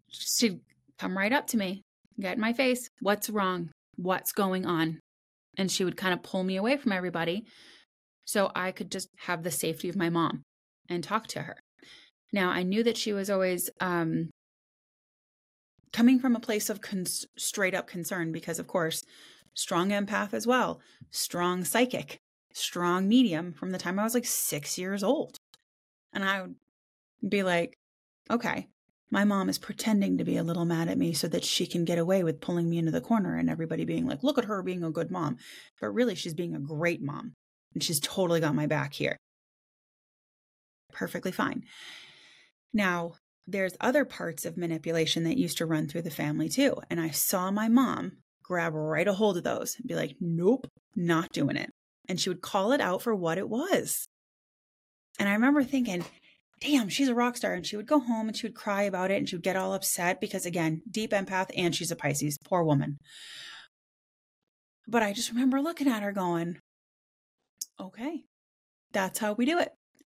[0.08, 0.60] she'd
[1.00, 1.82] come right up to me,
[2.20, 2.90] get in my face.
[3.00, 3.72] What's wrong?
[3.96, 5.00] What's going on?
[5.58, 7.46] And she would kind of pull me away from everybody,
[8.26, 10.44] so I could just have the safety of my mom
[10.90, 11.58] and talk to her.
[12.32, 14.30] Now I knew that she was always um,
[15.92, 17.06] coming from a place of con-
[17.38, 19.04] straight up concern because, of course
[19.54, 20.80] strong empath as well,
[21.10, 22.20] strong psychic.
[22.54, 25.40] strong medium from the time I was like six years old.
[26.14, 26.56] And I would
[27.28, 27.78] be like,
[28.30, 28.68] okay,
[29.10, 31.86] my mom is pretending to be a little mad at me so that she can
[31.86, 34.62] get away with pulling me into the corner and everybody being like, look at her
[34.64, 35.38] being a good mom.
[35.80, 37.34] But really, she's being a great mom.
[37.74, 39.18] And she's totally got my back here.
[40.92, 41.64] Perfectly fine.
[42.74, 43.14] Now,
[43.48, 46.78] there's other parts of manipulation that used to run through the family too.
[46.90, 50.68] And I saw my mom grab right a hold of those and be like, nope,
[50.96, 51.70] not doing it.
[52.08, 54.06] And she would call it out for what it was.
[55.20, 56.04] And I remember thinking,
[56.60, 57.54] damn, she's a rock star.
[57.54, 59.56] And she would go home and she would cry about it and she would get
[59.56, 62.38] all upset because, again, deep empath and she's a Pisces.
[62.44, 62.98] Poor woman.
[64.88, 66.58] But I just remember looking at her going,
[67.80, 68.24] okay,
[68.92, 69.70] that's how we do it.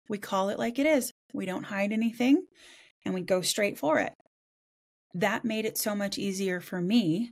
[0.10, 1.12] We call it like it is.
[1.34, 2.46] We don't hide anything
[3.04, 4.14] and we go straight for it.
[5.14, 7.32] That made it so much easier for me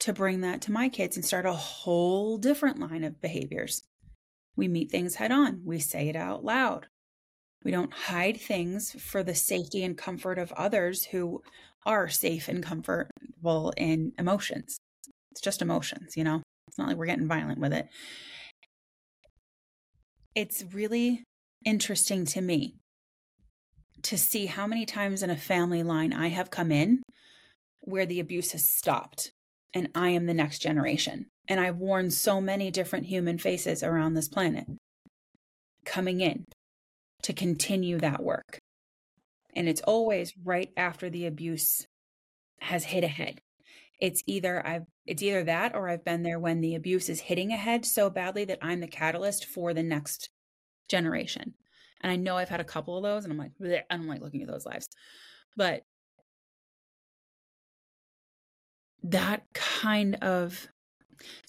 [0.00, 3.82] to bring that to my kids and start a whole different line of behaviors.
[4.56, 6.86] We meet things head on, we say it out loud.
[7.62, 11.42] We don't hide things for the safety and comfort of others who
[11.84, 14.78] are safe and comfortable in emotions.
[15.30, 16.42] It's just emotions, you know?
[16.68, 17.88] It's not like we're getting violent with it.
[20.34, 21.24] It's really
[21.64, 22.76] interesting to me
[24.02, 27.02] to see how many times in a family line I have come in
[27.80, 29.32] where the abuse has stopped
[29.74, 31.26] and I am the next generation.
[31.48, 34.66] And I've worn so many different human faces around this planet
[35.84, 36.44] coming in
[37.22, 38.58] to continue that work.
[39.54, 41.86] And it's always right after the abuse
[42.60, 43.40] has hit ahead.
[43.98, 47.52] It's either I've it's either that or I've been there when the abuse is hitting
[47.52, 50.30] ahead so badly that I'm the catalyst for the next
[50.88, 51.54] generation.
[52.00, 54.06] And I know I've had a couple of those and I'm like, Bleh, I don't
[54.06, 54.88] like looking at those lives.
[55.56, 55.82] But
[59.02, 60.68] that kind of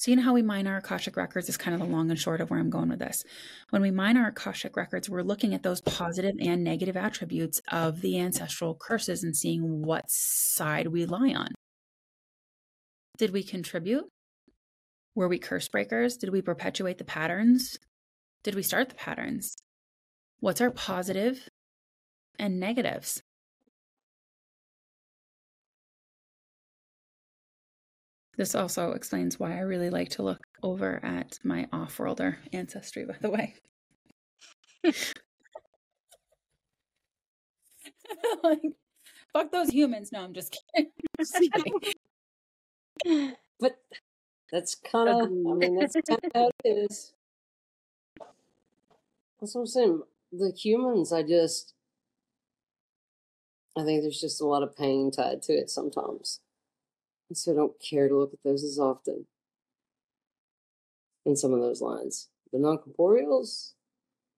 [0.08, 2.50] know how we mine our Akashic records is kind of the long and short of
[2.50, 3.24] where I'm going with this.
[3.70, 8.02] When we mine our Akashic records, we're looking at those positive and negative attributes of
[8.02, 11.50] the ancestral curses and seeing what side we lie on.
[13.18, 14.06] Did we contribute?
[15.16, 16.18] Were we curse breakers?
[16.18, 17.78] Did we perpetuate the patterns?
[18.44, 19.56] Did we start the patterns?
[20.40, 21.48] What's our positive
[22.40, 23.22] and negatives?
[28.42, 33.06] This also explains why I really like to look over at my off worlder ancestry,
[33.06, 33.54] by the way.
[38.44, 38.64] like,
[39.32, 40.12] fuck those humans.
[40.12, 40.92] No, I'm just kidding.
[43.60, 43.78] but
[44.52, 45.54] that's kind of, I oh.
[45.54, 47.14] mean, that's kind of how it is.
[49.40, 50.02] That's what I'm saying.
[50.32, 51.76] The humans, I just,
[53.78, 56.40] I think there's just a lot of pain tied to it sometimes.
[57.32, 59.26] And so I don't care to look at those as often
[61.26, 62.28] in some of those lines.
[62.52, 63.72] The non corporeals,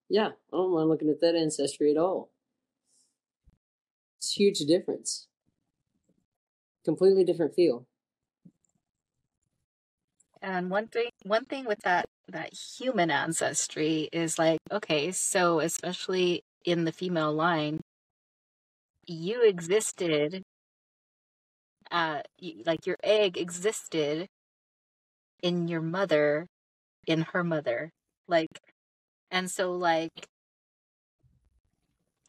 [0.09, 2.29] yeah, I don't mind looking at that ancestry at all.
[4.19, 5.25] It's huge difference.
[6.85, 7.87] Completely different feel.
[10.43, 16.43] And one thing one thing with that that human ancestry is like, okay, so especially
[16.63, 17.81] in the female line,
[19.07, 20.43] you existed
[21.93, 22.21] uh
[22.65, 24.27] like your egg existed
[25.43, 26.47] in your mother
[27.07, 27.91] in her mother
[28.27, 28.61] like
[29.31, 30.27] and so like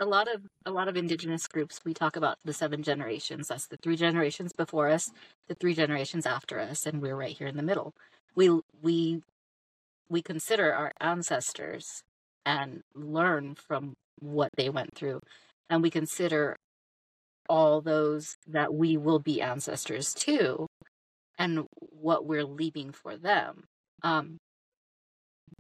[0.01, 3.69] a lot of a lot of indigenous groups we talk about the seven generations that's
[3.69, 5.11] the three generations before us
[5.49, 7.95] the three generations after us and we're right here in the middle.
[8.35, 9.23] We we
[10.09, 12.03] we consider our ancestors
[12.47, 15.21] and learn from what they went through
[15.71, 16.57] and we consider
[17.49, 20.67] all those that we will be ancestors to
[21.39, 23.65] and what we're leaving for them.
[24.03, 24.39] Um,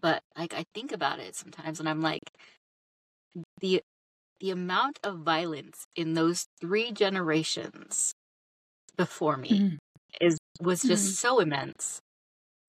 [0.01, 2.23] but like I think about it sometimes and I'm like
[3.61, 3.83] the
[4.41, 8.13] the amount of violence in those three generations
[8.97, 9.79] before me mm.
[10.21, 11.15] is was just mm.
[11.15, 12.01] so immense.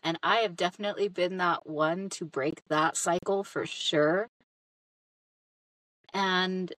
[0.03, 4.27] And I have definitely been that one to break that cycle for sure.
[6.13, 6.71] And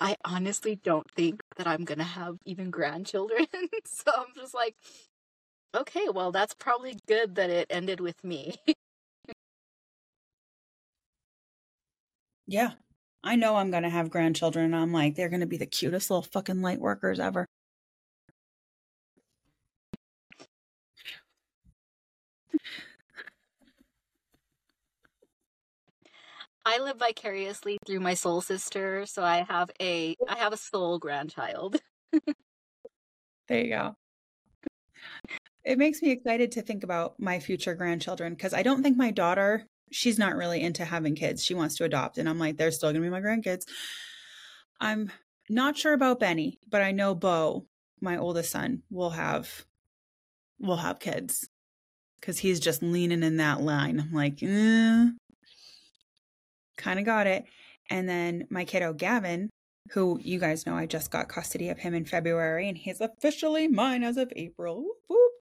[0.00, 3.46] I honestly don't think that I'm going to have even grandchildren.
[3.84, 4.76] so I'm just like,
[5.74, 8.56] okay, well, that's probably good that it ended with me.
[12.46, 12.72] yeah.
[13.22, 14.72] I know I'm going to have grandchildren.
[14.74, 17.46] I'm like, they're going to be the cutest little fucking light workers ever.
[26.70, 31.00] I live vicariously through my soul sister, so I have a I have a soul
[31.00, 31.80] grandchild.
[33.48, 33.96] there you go.
[35.64, 39.10] it makes me excited to think about my future grandchildren because I don't think my
[39.10, 41.44] daughter, she's not really into having kids.
[41.44, 42.18] She wants to adopt.
[42.18, 43.64] And I'm like, they're still going to be my grandkids.
[44.80, 45.10] I'm
[45.48, 47.66] not sure about Benny, but I know Bo,
[48.00, 49.66] my oldest son, will have
[50.60, 51.48] will have kids
[52.20, 53.98] because he's just leaning in that line.
[53.98, 55.08] I'm like, eh,
[56.80, 57.44] kind of got it.
[57.90, 59.50] And then my kiddo Gavin,
[59.90, 63.68] who you guys know I just got custody of him in February, and he's officially
[63.68, 64.82] mine as of April.
[64.82, 65.32] Whoop, whoop.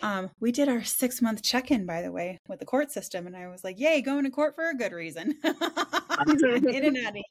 [0.00, 3.26] Um, we did our six month check in, by the way, with the court system,
[3.26, 7.10] and I was like, "Yay, going to court for a good reason." in and out
[7.10, 7.24] of here.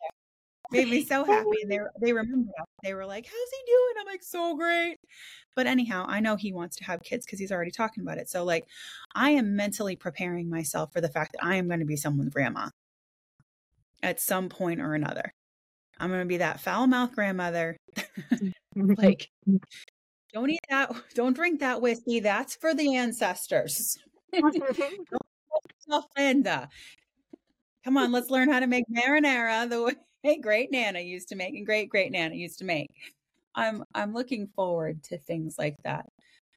[0.70, 2.52] Made me so happy, they they remember.
[2.84, 4.98] They were like, "How's he doing?" I'm like, "So great."
[5.56, 8.30] But anyhow, I know he wants to have kids because he's already talking about it.
[8.30, 8.66] So, like,
[9.16, 12.34] I am mentally preparing myself for the fact that I am going to be someone's
[12.34, 12.70] grandma
[14.04, 15.32] at some point or another.
[16.00, 17.78] I'm going to be that foul mouth grandmother.
[18.76, 19.30] like,
[20.34, 22.20] don't eat that, don't drink that whiskey.
[22.20, 23.98] That's for the ancestors.
[26.18, 26.70] Linda.
[27.84, 31.56] Come on, let's learn how to make marinara the way great Nana used to make
[31.56, 32.92] and great great Nana used to make.
[33.56, 36.06] I'm I'm looking forward to things like that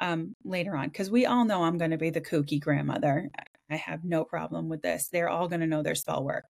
[0.00, 3.30] um, later on because we all know I'm going to be the kooky grandmother.
[3.70, 5.08] I have no problem with this.
[5.08, 6.44] They're all going to know their spell work.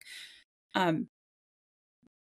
[0.76, 1.08] Um,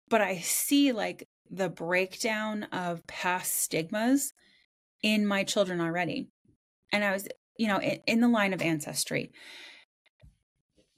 [0.09, 4.33] but I see like the breakdown of past stigmas
[5.03, 6.29] in my children already.
[6.93, 7.29] And I was,
[7.59, 9.31] you know, in, in the line of ancestry.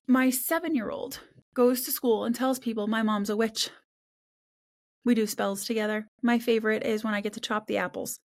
[0.07, 1.21] My seven year old
[1.55, 3.71] goes to school and tells people my mom's a witch.
[5.05, 6.07] We do spells together.
[6.23, 8.21] My favorite is when I get to chop the apples.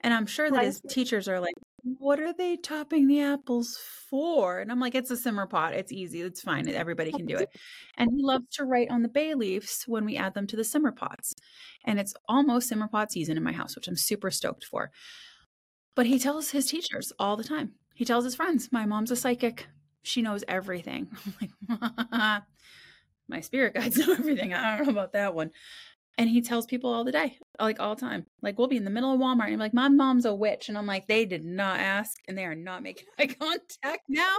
[0.00, 1.54] And I'm sure that his teachers are like,
[1.98, 3.78] what are they topping the apples
[4.10, 4.58] for?
[4.58, 5.74] And I'm like, it's a simmer pot.
[5.74, 6.20] It's easy.
[6.20, 6.68] It's fine.
[6.68, 7.48] Everybody can do it.
[7.96, 10.64] And he loves to write on the bay leaves when we add them to the
[10.64, 11.34] simmer pots.
[11.84, 14.90] And it's almost simmer pot season in my house, which I'm super stoked for.
[15.94, 17.72] But he tells his teachers all the time.
[17.94, 19.68] He tells his friends, my mom's a psychic.
[20.02, 21.08] She knows everything.
[21.70, 21.80] I'm
[22.10, 22.42] like,
[23.28, 24.54] my spirit guides know everything.
[24.54, 25.50] I don't know about that one.
[26.18, 28.26] And he tells people all the day, like all the time.
[28.42, 30.68] Like we'll be in the middle of Walmart and I'm like, my mom's a witch.
[30.68, 34.38] And I'm like, they did not ask and they are not making eye contact now.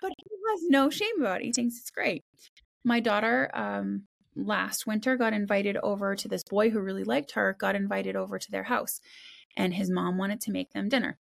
[0.00, 1.46] But he has no shame about it.
[1.46, 2.24] He thinks it's great.
[2.84, 4.04] My daughter, um,
[4.34, 8.38] last winter got invited over to this boy who really liked her, got invited over
[8.38, 9.00] to their house.
[9.56, 11.18] And his mom wanted to make them dinner.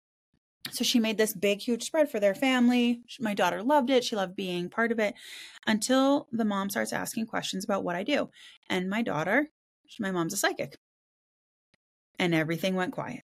[0.71, 3.01] So she made this big, huge spread for their family.
[3.19, 4.03] My daughter loved it.
[4.03, 5.13] She loved being part of it
[5.67, 8.29] until the mom starts asking questions about what I do.
[8.69, 9.49] And my daughter
[9.99, 10.77] my mom's a psychic.
[12.19, 13.23] And everything went quiet.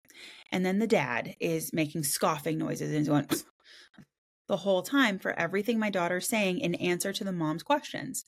[0.51, 3.27] And then the dad is making scoffing noises and going
[4.47, 8.23] the whole time for everything my daughter's saying in answer to the mom's questions.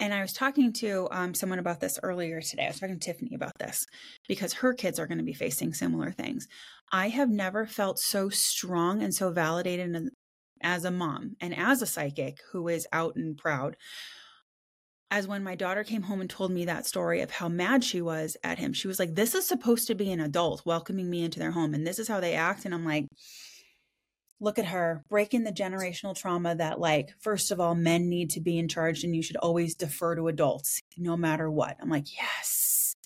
[0.00, 2.64] And I was talking to um, someone about this earlier today.
[2.64, 3.86] I was talking to Tiffany about this
[4.28, 6.48] because her kids are going to be facing similar things.
[6.92, 10.10] I have never felt so strong and so validated
[10.62, 13.76] as a mom and as a psychic who is out and proud
[15.14, 18.02] as when my daughter came home and told me that story of how mad she
[18.02, 18.72] was at him.
[18.72, 21.72] She was like, This is supposed to be an adult welcoming me into their home,
[21.72, 22.64] and this is how they act.
[22.64, 23.06] And I'm like,
[24.40, 28.40] Look at her breaking the generational trauma that, like, first of all, men need to
[28.40, 31.76] be in charge and you should always defer to adults no matter what.
[31.80, 32.96] I'm like, Yes,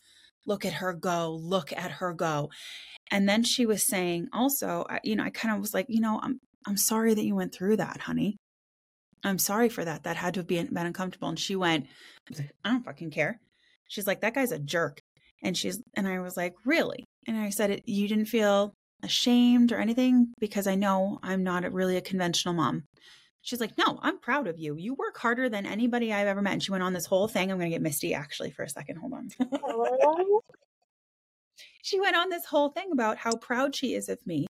[0.47, 2.49] look at her go, look at her go.
[3.11, 6.21] And then she was saying also, you know, I kind of was like, you know,
[6.23, 8.39] I'm I'm sorry that you went through that, honey.
[9.25, 10.05] I'm sorry for that.
[10.05, 11.29] That had to have been, been uncomfortable.
[11.29, 11.87] And she went,
[12.65, 13.41] I don't fucking care.
[13.89, 15.01] She's like, that guy's a jerk.
[15.43, 17.05] And she's, and I was like, really?
[17.27, 21.71] And I said, you didn't feel ashamed or anything because I know I'm not a,
[21.71, 22.85] really a conventional mom.
[23.43, 24.77] She's like, no, I'm proud of you.
[24.77, 26.55] You work harder than anybody I've ever met.
[26.55, 27.51] And she went on this whole thing.
[27.51, 28.97] I'm going to get misty actually for a second.
[28.97, 29.31] Hold on.
[31.83, 34.48] she went on this whole thing about how proud she is of me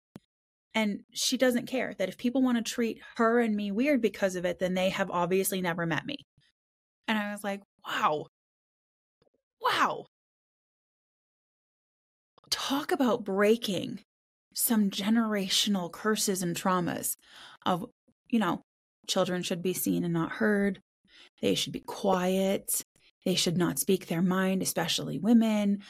[0.74, 4.36] and she doesn't care that if people want to treat her and me weird because
[4.36, 6.18] of it, then they have obviously never met me.
[7.06, 8.26] And I was like, wow.
[9.60, 10.06] Wow.
[12.50, 14.00] Talk about breaking
[14.54, 17.16] some generational curses and traumas
[17.64, 17.86] of,
[18.28, 18.62] you know,
[19.06, 20.80] children should be seen and not heard.
[21.40, 22.84] They should be quiet.
[23.24, 25.82] They should not speak their mind, especially women.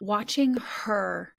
[0.00, 1.32] Watching her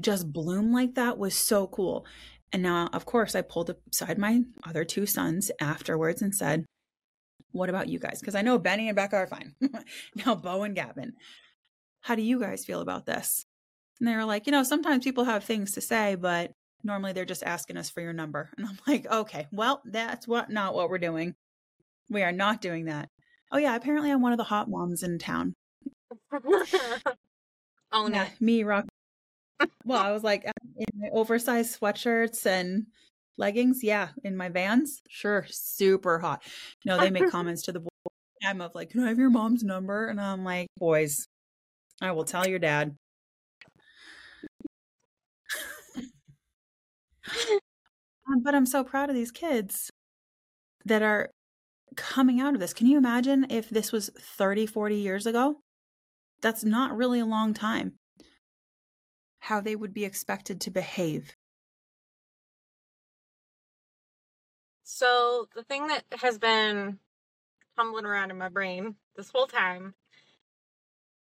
[0.00, 2.06] just bloom like that was so cool.
[2.52, 6.64] And now, of course, I pulled aside my other two sons afterwards and said,
[7.52, 8.20] What about you guys?
[8.20, 9.54] Because I know Benny and Becca are fine.
[10.26, 11.14] now, Bo and Gavin,
[12.02, 13.44] how do you guys feel about this?
[13.98, 16.52] And they were like, You know, sometimes people have things to say, but
[16.84, 18.50] normally they're just asking us for your number.
[18.56, 21.34] And I'm like, Okay, well, that's what not what we're doing.
[22.08, 23.08] We are not doing that.
[23.50, 25.54] Oh, yeah, apparently I'm one of the hot moms in town.
[27.92, 28.24] oh, no.
[28.40, 28.86] me, Rock
[29.84, 30.44] well, I was like
[30.76, 32.86] in my oversized sweatshirts and
[33.36, 33.82] leggings.
[33.82, 36.42] Yeah, in my vans, sure, super hot.
[36.84, 37.88] No, they make comments to the boy.
[38.44, 40.08] I'm of like, can I have your mom's number?
[40.08, 41.26] And I'm like, boys,
[42.00, 42.96] I will tell your dad.
[48.28, 49.90] Um, but I'm so proud of these kids
[50.84, 51.30] that are
[51.96, 52.74] coming out of this.
[52.74, 55.60] Can you imagine if this was 30, 40 years ago?
[56.42, 57.94] That's not really a long time.
[59.46, 61.36] How they would be expected to behave.
[64.82, 66.98] So, the thing that has been
[67.76, 69.94] tumbling around in my brain this whole time,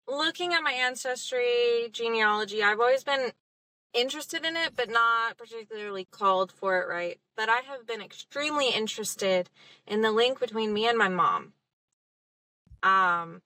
[0.09, 3.33] looking at my ancestry, genealogy, I've always been
[3.93, 7.21] interested in it, but not particularly called for it, right?
[7.37, 9.51] But I have been extremely interested
[9.87, 11.53] in the link between me and my mom.
[12.83, 13.43] Um,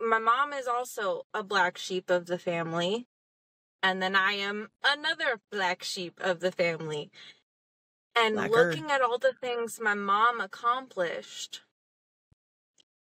[0.00, 3.06] my mom is also a black sheep of the family,
[3.82, 7.10] and then I am another black sheep of the family.
[8.16, 8.50] And Blacker.
[8.50, 11.62] looking at all the things my mom accomplished,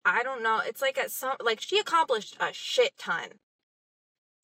[0.05, 0.61] I don't know.
[0.65, 3.41] It's like at some like she accomplished a shit ton.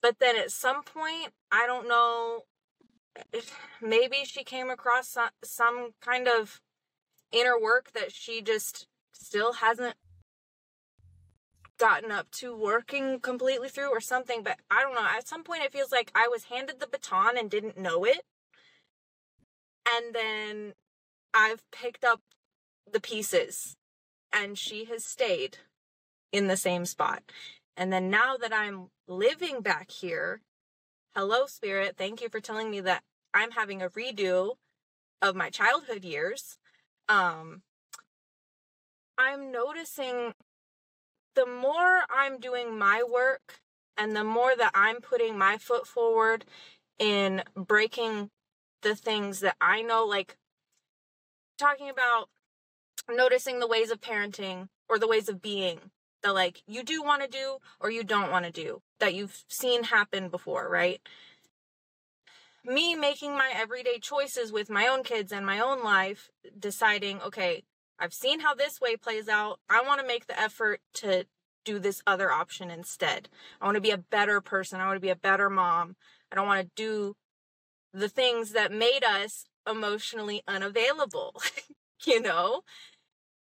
[0.01, 2.43] But then at some point, I don't know
[3.33, 6.61] if maybe she came across some, some kind of
[7.33, 9.97] inner work that she just still hasn't
[11.79, 15.63] gotten up to working completely through or something but i don't know at some point
[15.63, 18.23] it feels like i was handed the baton and didn't know it.
[19.91, 20.73] And then
[21.33, 22.21] i've picked up
[22.91, 23.77] the pieces
[24.33, 25.59] and she has stayed
[26.33, 27.23] in the same spot.
[27.77, 30.41] And then now that i'm living back here
[31.15, 33.03] hello spirit thank you for telling me that
[33.33, 34.55] i'm having a redo
[35.23, 36.59] of my childhood years.
[37.09, 37.63] Um
[39.17, 40.35] i'm noticing
[41.39, 43.61] the more I'm doing my work
[43.97, 46.45] and the more that I'm putting my foot forward
[46.99, 48.31] in breaking
[48.83, 50.37] the things that I know, like
[51.57, 52.29] talking about
[53.09, 55.79] noticing the ways of parenting or the ways of being
[56.25, 59.45] that, like, you do want to do or you don't want to do that you've
[59.47, 61.01] seen happen before, right?
[62.65, 67.63] Me making my everyday choices with my own kids and my own life, deciding, okay,
[67.99, 69.59] I've seen how this way plays out.
[69.69, 71.27] I want to make the effort to
[71.65, 73.29] do this other option instead.
[73.61, 74.81] I want to be a better person.
[74.81, 75.97] I want to be a better mom.
[76.31, 77.17] I don't want to do
[77.93, 81.35] the things that made us emotionally unavailable,
[82.07, 82.63] you know?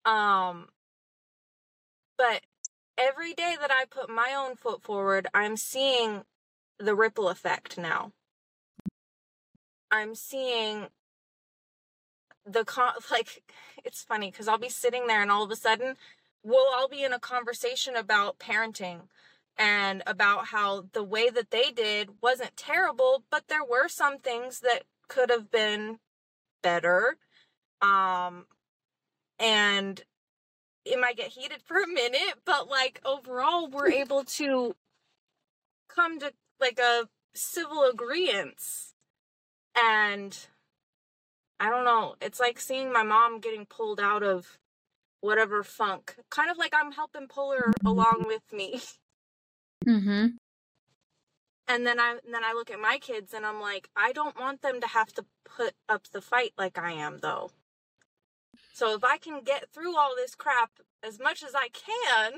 [0.04, 0.68] Um
[2.16, 2.42] but
[2.96, 6.22] every day that I put my own foot forward, I'm seeing
[6.78, 8.12] the ripple effect now.
[9.90, 10.88] I'm seeing
[12.46, 13.42] the con like
[13.84, 15.96] it's funny because I'll be sitting there and all of a sudden
[16.42, 19.02] we'll all be in a conversation about parenting
[19.56, 24.60] and about how the way that they did wasn't terrible, but there were some things
[24.60, 25.98] that could have been
[26.62, 27.16] better.
[27.80, 28.46] Um
[29.38, 30.02] and
[30.84, 34.74] it might get heated for a minute, but like overall we're able to
[35.88, 38.62] come to like a civil agreement.
[39.76, 40.36] And
[41.60, 42.16] I don't know.
[42.20, 44.58] It's like seeing my mom getting pulled out of
[45.20, 46.16] whatever funk.
[46.30, 48.80] Kind of like I'm helping pull her along with me.
[49.86, 50.26] Mm-hmm.
[51.66, 54.62] And then I then I look at my kids and I'm like, I don't want
[54.62, 57.50] them to have to put up the fight like I am though.
[58.72, 60.70] So if I can get through all this crap
[61.02, 62.34] as much as I can,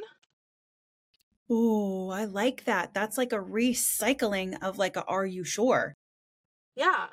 [1.48, 2.92] Oh, I like that.
[2.94, 5.94] That's like a recycling of like a are you sure?
[6.76, 7.08] yeah.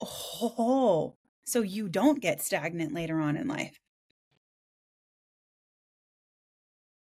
[0.00, 3.78] Oh, so you don't get stagnant later on in life.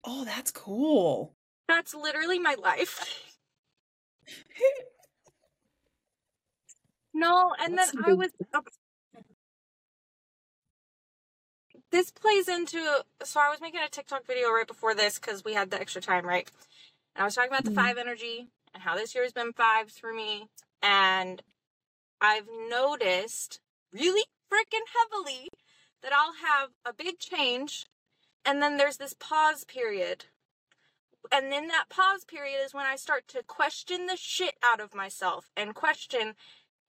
[0.04, 1.34] Oh, that's cool.
[1.68, 3.24] That's literally my life.
[7.14, 8.30] No, and That's then I was
[11.90, 15.54] this plays into so I was making a TikTok video right before this because we
[15.54, 16.50] had the extra time, right?
[17.16, 17.74] And I was talking about the Mhm.
[17.76, 20.48] five energy and how this year has been fives for me.
[20.82, 21.42] And
[22.20, 23.60] I've noticed
[23.92, 25.48] really freaking heavily
[26.02, 27.86] that I'll have a big change
[28.44, 30.26] and then there's this pause period.
[31.30, 34.94] And then that pause period is when I start to question the shit out of
[34.94, 36.34] myself and question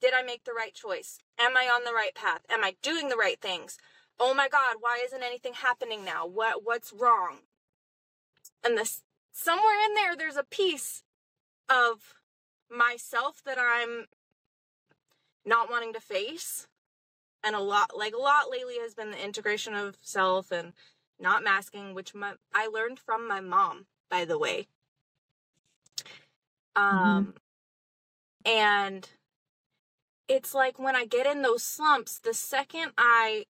[0.02, 1.20] did I make the right choice?
[1.38, 2.42] Am I on the right path?
[2.50, 3.78] Am I doing the right things?
[4.18, 6.26] Oh my god, why isn't anything happening now?
[6.26, 7.40] What what's wrong?
[8.64, 11.04] And this somewhere in there there's a piece
[11.70, 12.16] of
[12.70, 14.06] myself that I'm
[15.50, 16.68] not wanting to face.
[17.44, 20.74] And a lot like a lot lately has been the integration of self and
[21.20, 24.68] not masking, which my, I learned from my mom, by the way.
[26.76, 27.34] Um
[28.46, 29.10] and
[30.28, 33.46] it's like when I get in those slumps, the second I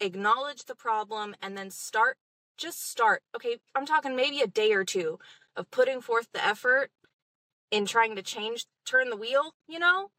[0.00, 2.18] acknowledge the problem and then start
[2.56, 3.22] just start.
[3.34, 5.18] Okay, I'm talking maybe a day or two
[5.54, 6.90] of putting forth the effort
[7.70, 10.10] in trying to change turn the wheel, you know?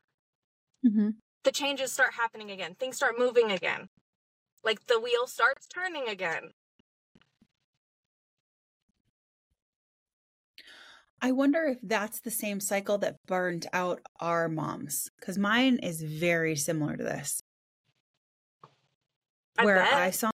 [0.86, 1.10] Mm-hmm.
[1.44, 2.76] The changes start happening again.
[2.76, 3.90] Things start moving again.
[4.64, 6.52] Like the wheel starts turning again.
[11.22, 16.02] I wonder if that's the same cycle that burned out our moms because mine is
[16.02, 17.42] very similar to this.
[19.58, 19.94] I where bet.
[19.94, 20.30] I saw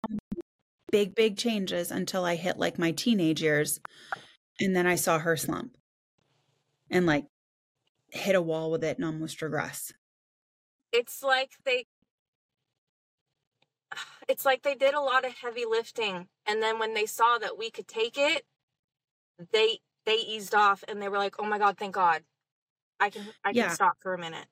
[0.90, 3.80] big, big changes until I hit like my teenage years.
[4.60, 5.76] And then I saw her slump
[6.90, 7.26] and like
[8.10, 9.92] hit a wall with it and almost regress.
[10.92, 11.86] It's like they
[14.28, 17.58] it's like they did a lot of heavy lifting and then when they saw that
[17.58, 18.44] we could take it
[19.52, 22.22] they they eased off and they were like oh my god thank god
[23.00, 24.46] i can i can stop for a minute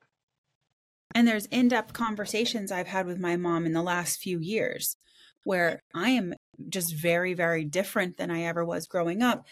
[1.13, 4.95] And there's in depth conversations I've had with my mom in the last few years
[5.43, 6.33] where I am
[6.69, 9.45] just very, very different than I ever was growing up.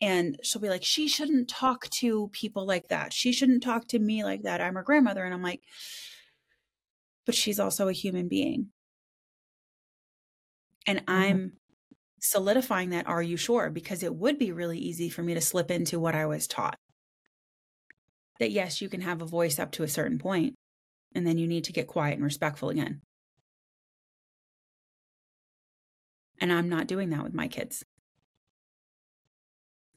[0.00, 3.12] And she'll be like, she shouldn't talk to people like that.
[3.12, 4.60] She shouldn't talk to me like that.
[4.60, 5.24] I'm her grandmother.
[5.24, 5.62] And I'm like,
[7.26, 8.68] but she's also a human being.
[10.86, 11.10] And mm-hmm.
[11.10, 11.52] I'm
[12.20, 13.68] solidifying that, are you sure?
[13.68, 16.78] Because it would be really easy for me to slip into what I was taught.
[18.38, 20.54] That yes, you can have a voice up to a certain point,
[21.14, 23.00] and then you need to get quiet and respectful again.
[26.38, 27.82] And I'm not doing that with my kids.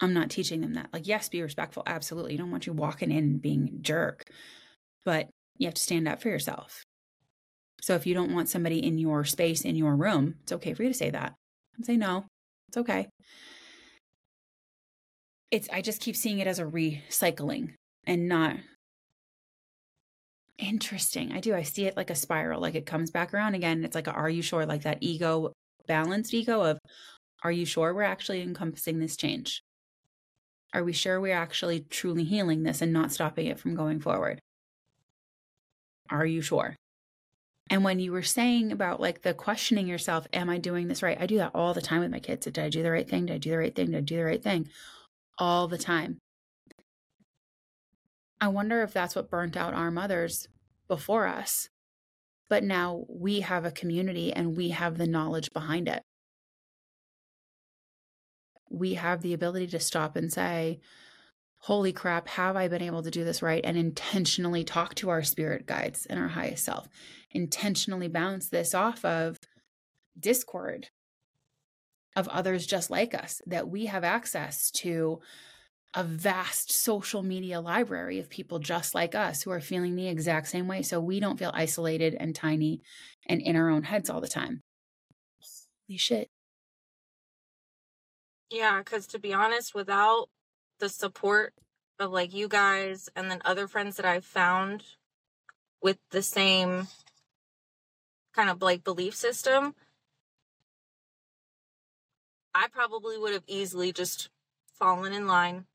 [0.01, 0.87] I'm not teaching them that.
[0.93, 1.83] Like, yes, be respectful.
[1.85, 2.31] Absolutely.
[2.31, 4.23] You don't want you walking in and being a jerk,
[5.03, 5.27] but
[5.57, 6.85] you have to stand up for yourself.
[7.81, 10.83] So if you don't want somebody in your space, in your room, it's okay for
[10.83, 11.33] you to say that.
[11.75, 12.25] And say no.
[12.67, 13.07] It's okay.
[15.51, 17.73] It's I just keep seeing it as a recycling
[18.05, 18.57] and not
[20.57, 21.31] interesting.
[21.31, 21.55] I do.
[21.55, 23.83] I see it like a spiral, like it comes back around again.
[23.83, 24.65] It's like, a, are you sure?
[24.65, 25.53] Like that ego,
[25.87, 26.79] balanced ego of,
[27.43, 29.61] are you sure we're actually encompassing this change?
[30.73, 34.39] Are we sure we're actually truly healing this and not stopping it from going forward?
[36.09, 36.75] Are you sure?
[37.69, 41.17] And when you were saying about like the questioning yourself, am I doing this right?
[41.19, 42.45] I do that all the time with my kids.
[42.45, 43.27] Did I do the right thing?
[43.27, 43.91] Did I do the right thing?
[43.91, 44.69] Did I do the right thing?
[45.37, 46.17] All the time.
[48.41, 50.47] I wonder if that's what burnt out our mothers
[50.87, 51.69] before us.
[52.49, 56.01] But now we have a community and we have the knowledge behind it.
[58.71, 60.79] We have the ability to stop and say,
[61.63, 63.63] Holy crap, have I been able to do this right?
[63.63, 66.87] And intentionally talk to our spirit guides and our highest self,
[67.31, 69.37] intentionally bounce this off of
[70.19, 70.89] discord
[72.15, 75.19] of others just like us, that we have access to
[75.93, 80.47] a vast social media library of people just like us who are feeling the exact
[80.47, 80.81] same way.
[80.81, 82.81] So we don't feel isolated and tiny
[83.27, 84.61] and in our own heads all the time.
[85.87, 86.29] Holy shit.
[88.51, 90.29] yeah because to be honest without
[90.79, 91.53] the support
[91.99, 94.83] of like you guys and then other friends that i've found
[95.81, 96.87] with the same
[98.33, 99.75] kind of like belief system
[102.53, 104.29] i probably would have easily just
[104.73, 105.65] fallen in line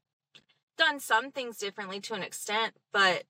[0.77, 3.25] done some things differently to an extent but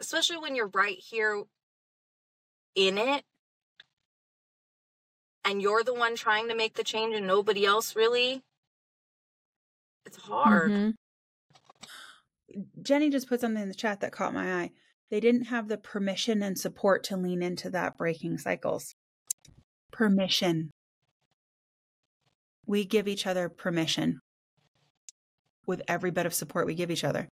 [0.00, 1.42] especially when you're right here
[2.74, 3.24] in it
[5.44, 8.42] and you're the one trying to make the change and nobody else really
[10.06, 10.94] it's hard Mhm.
[12.82, 14.70] Jenny just put something in the chat that caught my eye.
[15.10, 18.94] They didn't have the permission and support to lean into that breaking cycles.
[19.90, 20.70] Permission.
[22.66, 24.18] We give each other permission
[25.66, 27.28] with every bit of support we give each other.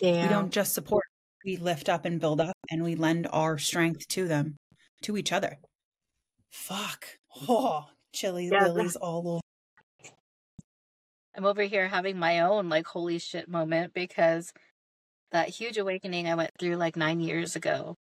[0.00, 1.04] damn We don't just support,
[1.44, 4.56] we lift up and build up and we lend our strength to them,
[5.02, 5.58] to each other.
[6.50, 7.06] Fuck.
[7.48, 9.40] Oh, chilly Yeah, lilies all over.
[11.40, 14.52] I'm over here having my own like holy shit moment because
[15.32, 17.96] that huge awakening I went through like nine years ago.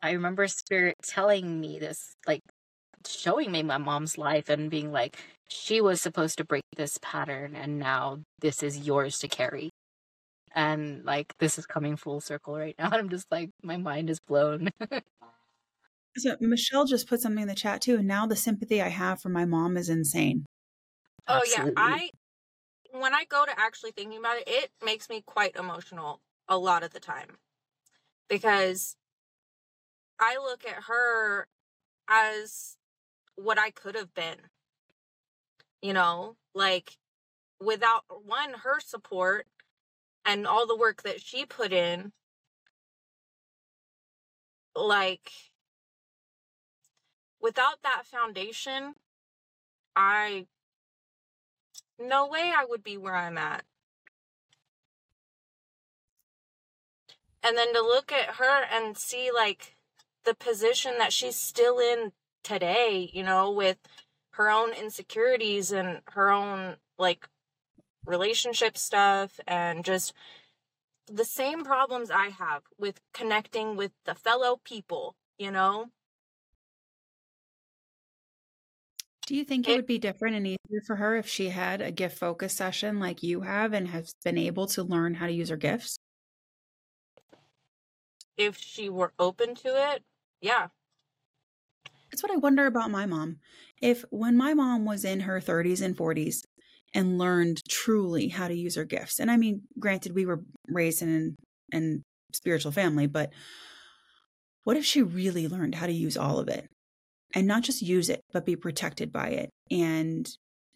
[0.00, 2.42] I remember spirit telling me this, like
[3.04, 5.16] showing me my mom's life and being like,
[5.48, 9.70] she was supposed to break this pattern and now this is yours to carry.
[10.54, 12.84] And like this is coming full circle right now.
[12.92, 14.70] And I'm just like my mind is blown.
[16.18, 19.22] So Michelle just put something in the chat too, and now the sympathy I have
[19.22, 20.44] for my mom is insane.
[21.28, 21.72] Oh Absolutely.
[21.76, 22.10] yeah i
[22.92, 26.82] when i go to actually thinking about it it makes me quite emotional a lot
[26.82, 27.38] of the time
[28.28, 28.96] because
[30.20, 31.46] i look at her
[32.08, 32.76] as
[33.36, 34.36] what i could have been
[35.82, 36.96] You know, like
[37.60, 39.46] without one, her support
[40.24, 42.12] and all the work that she put in,
[44.76, 45.32] like
[47.40, 48.94] without that foundation,
[49.96, 50.46] I
[52.08, 53.64] no way I would be where I'm at.
[57.42, 59.76] And then to look at her and see like
[60.24, 62.12] the position that she's still in
[62.44, 63.78] today, you know, with
[64.32, 67.28] her own insecurities and her own like
[68.06, 70.12] relationship stuff and just
[71.06, 75.90] the same problems I have with connecting with the fellow people, you know?
[79.26, 81.92] Do you think it, would be different and easier for her if she had a
[81.92, 85.48] gift focus session like you have and has been able to learn how to use
[85.48, 85.96] her gifts?
[88.36, 90.02] If she were open to it,
[90.40, 90.68] yeah.
[92.10, 93.38] That's what I wonder about my mom.
[93.80, 96.42] If when my mom was in her 30s and 40s
[96.94, 101.00] and learned truly how to use her gifts, and I mean, granted, we were raised
[101.02, 101.36] in
[101.72, 103.32] an spiritual family, but
[104.64, 106.68] what if she really learned how to use all of it?
[107.34, 110.28] And not just use it, but be protected by it and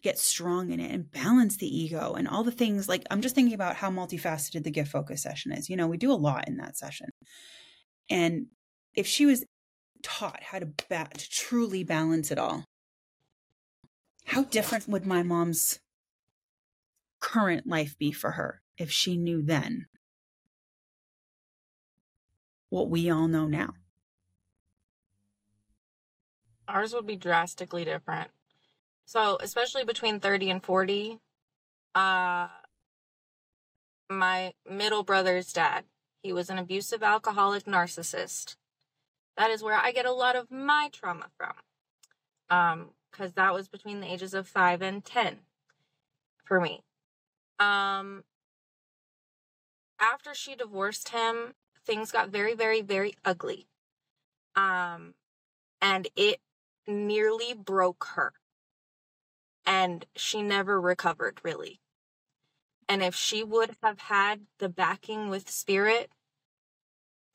[0.03, 2.87] get strong in it and balance the ego and all the things.
[2.87, 5.69] Like, I'm just thinking about how multifaceted the gift focus session is.
[5.69, 7.09] You know, we do a lot in that session.
[8.09, 8.47] And
[8.95, 9.43] if she was
[10.03, 12.63] taught how to, ba- to truly balance it all,
[14.25, 15.79] how different would my mom's
[17.19, 19.85] current life be for her if she knew then
[22.69, 23.71] what we all know now?
[26.67, 28.29] Ours would be drastically different.
[29.05, 31.19] So, especially between 30 and 40,
[31.95, 32.47] uh
[34.09, 35.85] my middle brother's dad,
[36.21, 38.55] he was an abusive alcoholic narcissist.
[39.35, 41.53] That is where I get a lot of my trauma from.
[42.49, 45.39] Um cuz that was between the ages of 5 and 10
[46.45, 46.83] for me.
[47.59, 48.23] Um
[49.99, 51.55] after she divorced him,
[51.85, 53.67] things got very very very ugly.
[54.55, 55.15] Um
[55.81, 56.41] and it
[56.87, 58.33] nearly broke her.
[59.65, 61.81] And she never recovered, really.
[62.87, 66.09] And if she would have had the backing with spirit,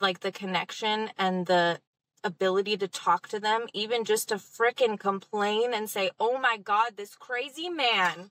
[0.01, 1.81] like the connection and the
[2.25, 6.97] ability to talk to them, even just to fricking complain and say, oh my God,
[6.97, 8.31] this crazy man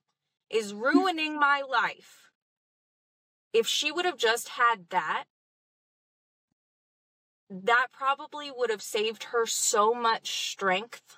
[0.49, 2.29] is ruining my life.
[3.53, 5.25] If she would have just had that,
[7.51, 11.17] that probably would have saved her so much strength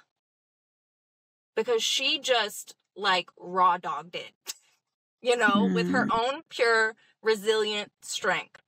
[1.56, 4.56] because she just like raw dogged it,
[5.22, 5.76] you know, mm.
[5.76, 6.18] with her mm.
[6.18, 8.62] own pure, resilient strength,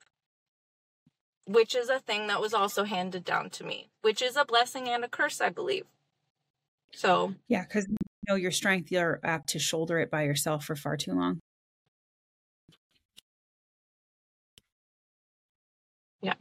[1.47, 4.87] which is a thing that was also handed down to me, which is a blessing
[4.87, 5.85] and a curse, I believe.
[6.91, 7.97] So, yeah, because you
[8.29, 11.39] know your strength, you're apt to shoulder it by yourself for far too long.
[16.21, 16.35] Yeah.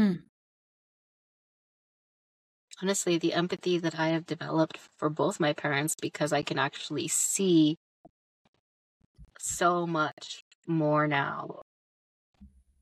[0.00, 0.12] Hmm.
[2.80, 7.06] Honestly, the empathy that I have developed for both my parents because I can actually
[7.06, 7.76] see
[9.38, 11.60] so much more now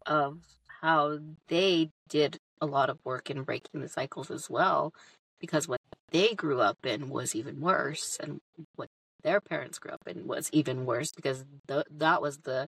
[0.07, 0.39] of
[0.81, 4.95] how they did a lot of work in breaking the cycles as well
[5.41, 5.81] because what
[6.13, 8.39] they grew up in was even worse and
[8.77, 8.91] what
[9.25, 12.69] their parents grew up in was even worse because that was the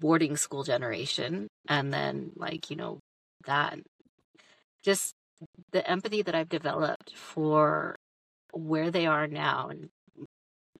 [0.00, 2.98] boarding school generation and then like you know
[3.46, 3.78] that
[4.82, 5.14] just
[5.72, 7.96] the empathy that I've developed for
[8.52, 9.88] where they are now and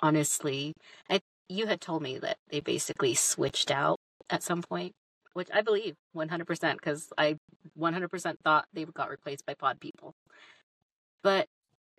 [0.01, 0.75] honestly
[1.11, 3.99] I you had told me that they basically switched out
[4.31, 4.93] at some point
[5.35, 7.37] which I believe 100% cuz I
[7.79, 10.15] 100% thought they got replaced by pod people.
[11.23, 11.49] But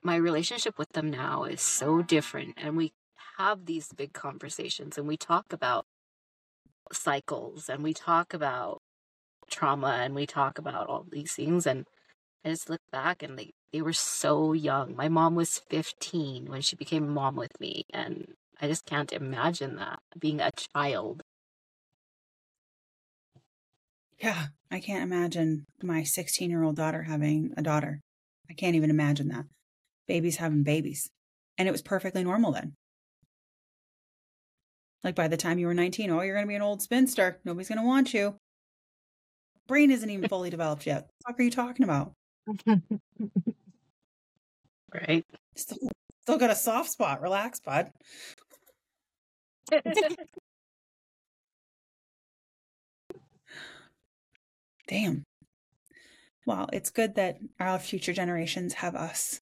[0.03, 2.93] my relationship with them now is so different and we
[3.37, 5.85] have these big conversations and we talk about
[6.93, 8.79] cycles and we talk about
[9.49, 11.85] trauma and we talk about all these things and
[12.43, 14.95] I just look back and they, they were so young.
[14.95, 19.11] My mom was 15 when she became a mom with me and I just can't
[19.11, 21.23] imagine that being a child.
[24.19, 28.01] Yeah, I can't imagine my 16 year old daughter having a daughter.
[28.49, 29.45] I can't even imagine that.
[30.07, 31.09] Babies having babies.
[31.57, 32.73] And it was perfectly normal then.
[35.03, 37.39] Like by the time you were 19, oh, you're going to be an old spinster.
[37.43, 38.37] Nobody's going to want you
[39.67, 41.03] brain isn't even fully developed yet.
[41.03, 42.13] What the fuck are you talking about?
[44.93, 45.25] right.
[45.55, 45.77] Still,
[46.21, 47.21] still got a soft spot.
[47.21, 47.91] Relax, bud.
[54.87, 55.23] Damn.
[56.45, 59.41] Well, it's good that our future generations have us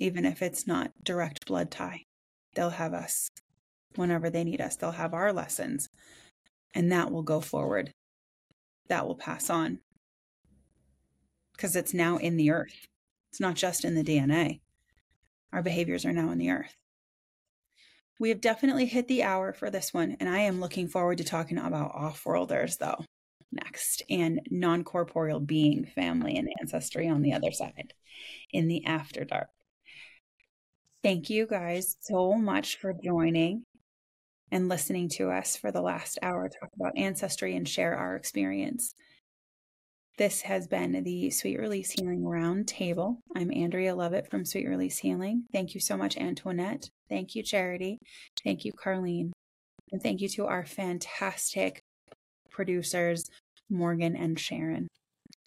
[0.00, 2.02] even if it's not direct blood tie.
[2.54, 3.30] They'll have us
[3.94, 4.74] whenever they need us.
[4.74, 5.88] They'll have our lessons,
[6.74, 7.92] and that will go forward.
[8.90, 9.78] That will pass on
[11.56, 12.88] because it's now in the earth.
[13.30, 14.60] It's not just in the DNA.
[15.52, 16.74] Our behaviors are now in the earth.
[18.18, 21.24] We have definitely hit the hour for this one, and I am looking forward to
[21.24, 23.04] talking about off worlders, though,
[23.52, 27.94] next, and non corporeal being family and ancestry on the other side
[28.52, 29.50] in the after dark.
[31.04, 33.62] Thank you guys so much for joining
[34.50, 38.94] and listening to us for the last hour talk about ancestry and share our experience.
[40.18, 43.16] This has been the Sweet Release Healing Roundtable.
[43.34, 45.44] I'm Andrea Lovett from Sweet Release Healing.
[45.52, 46.90] Thank you so much, Antoinette.
[47.08, 47.98] Thank you, Charity.
[48.44, 49.30] Thank you, Carlene.
[49.92, 51.80] And thank you to our fantastic
[52.50, 53.24] producers,
[53.70, 54.88] Morgan and Sharon.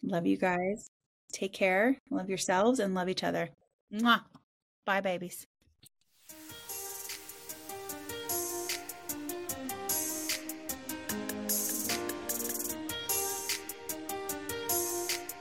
[0.01, 0.88] Love you guys.
[1.32, 1.97] Take care.
[2.10, 3.49] Love yourselves and love each other.
[3.93, 4.22] Mwah.
[4.86, 5.45] Bye, babies.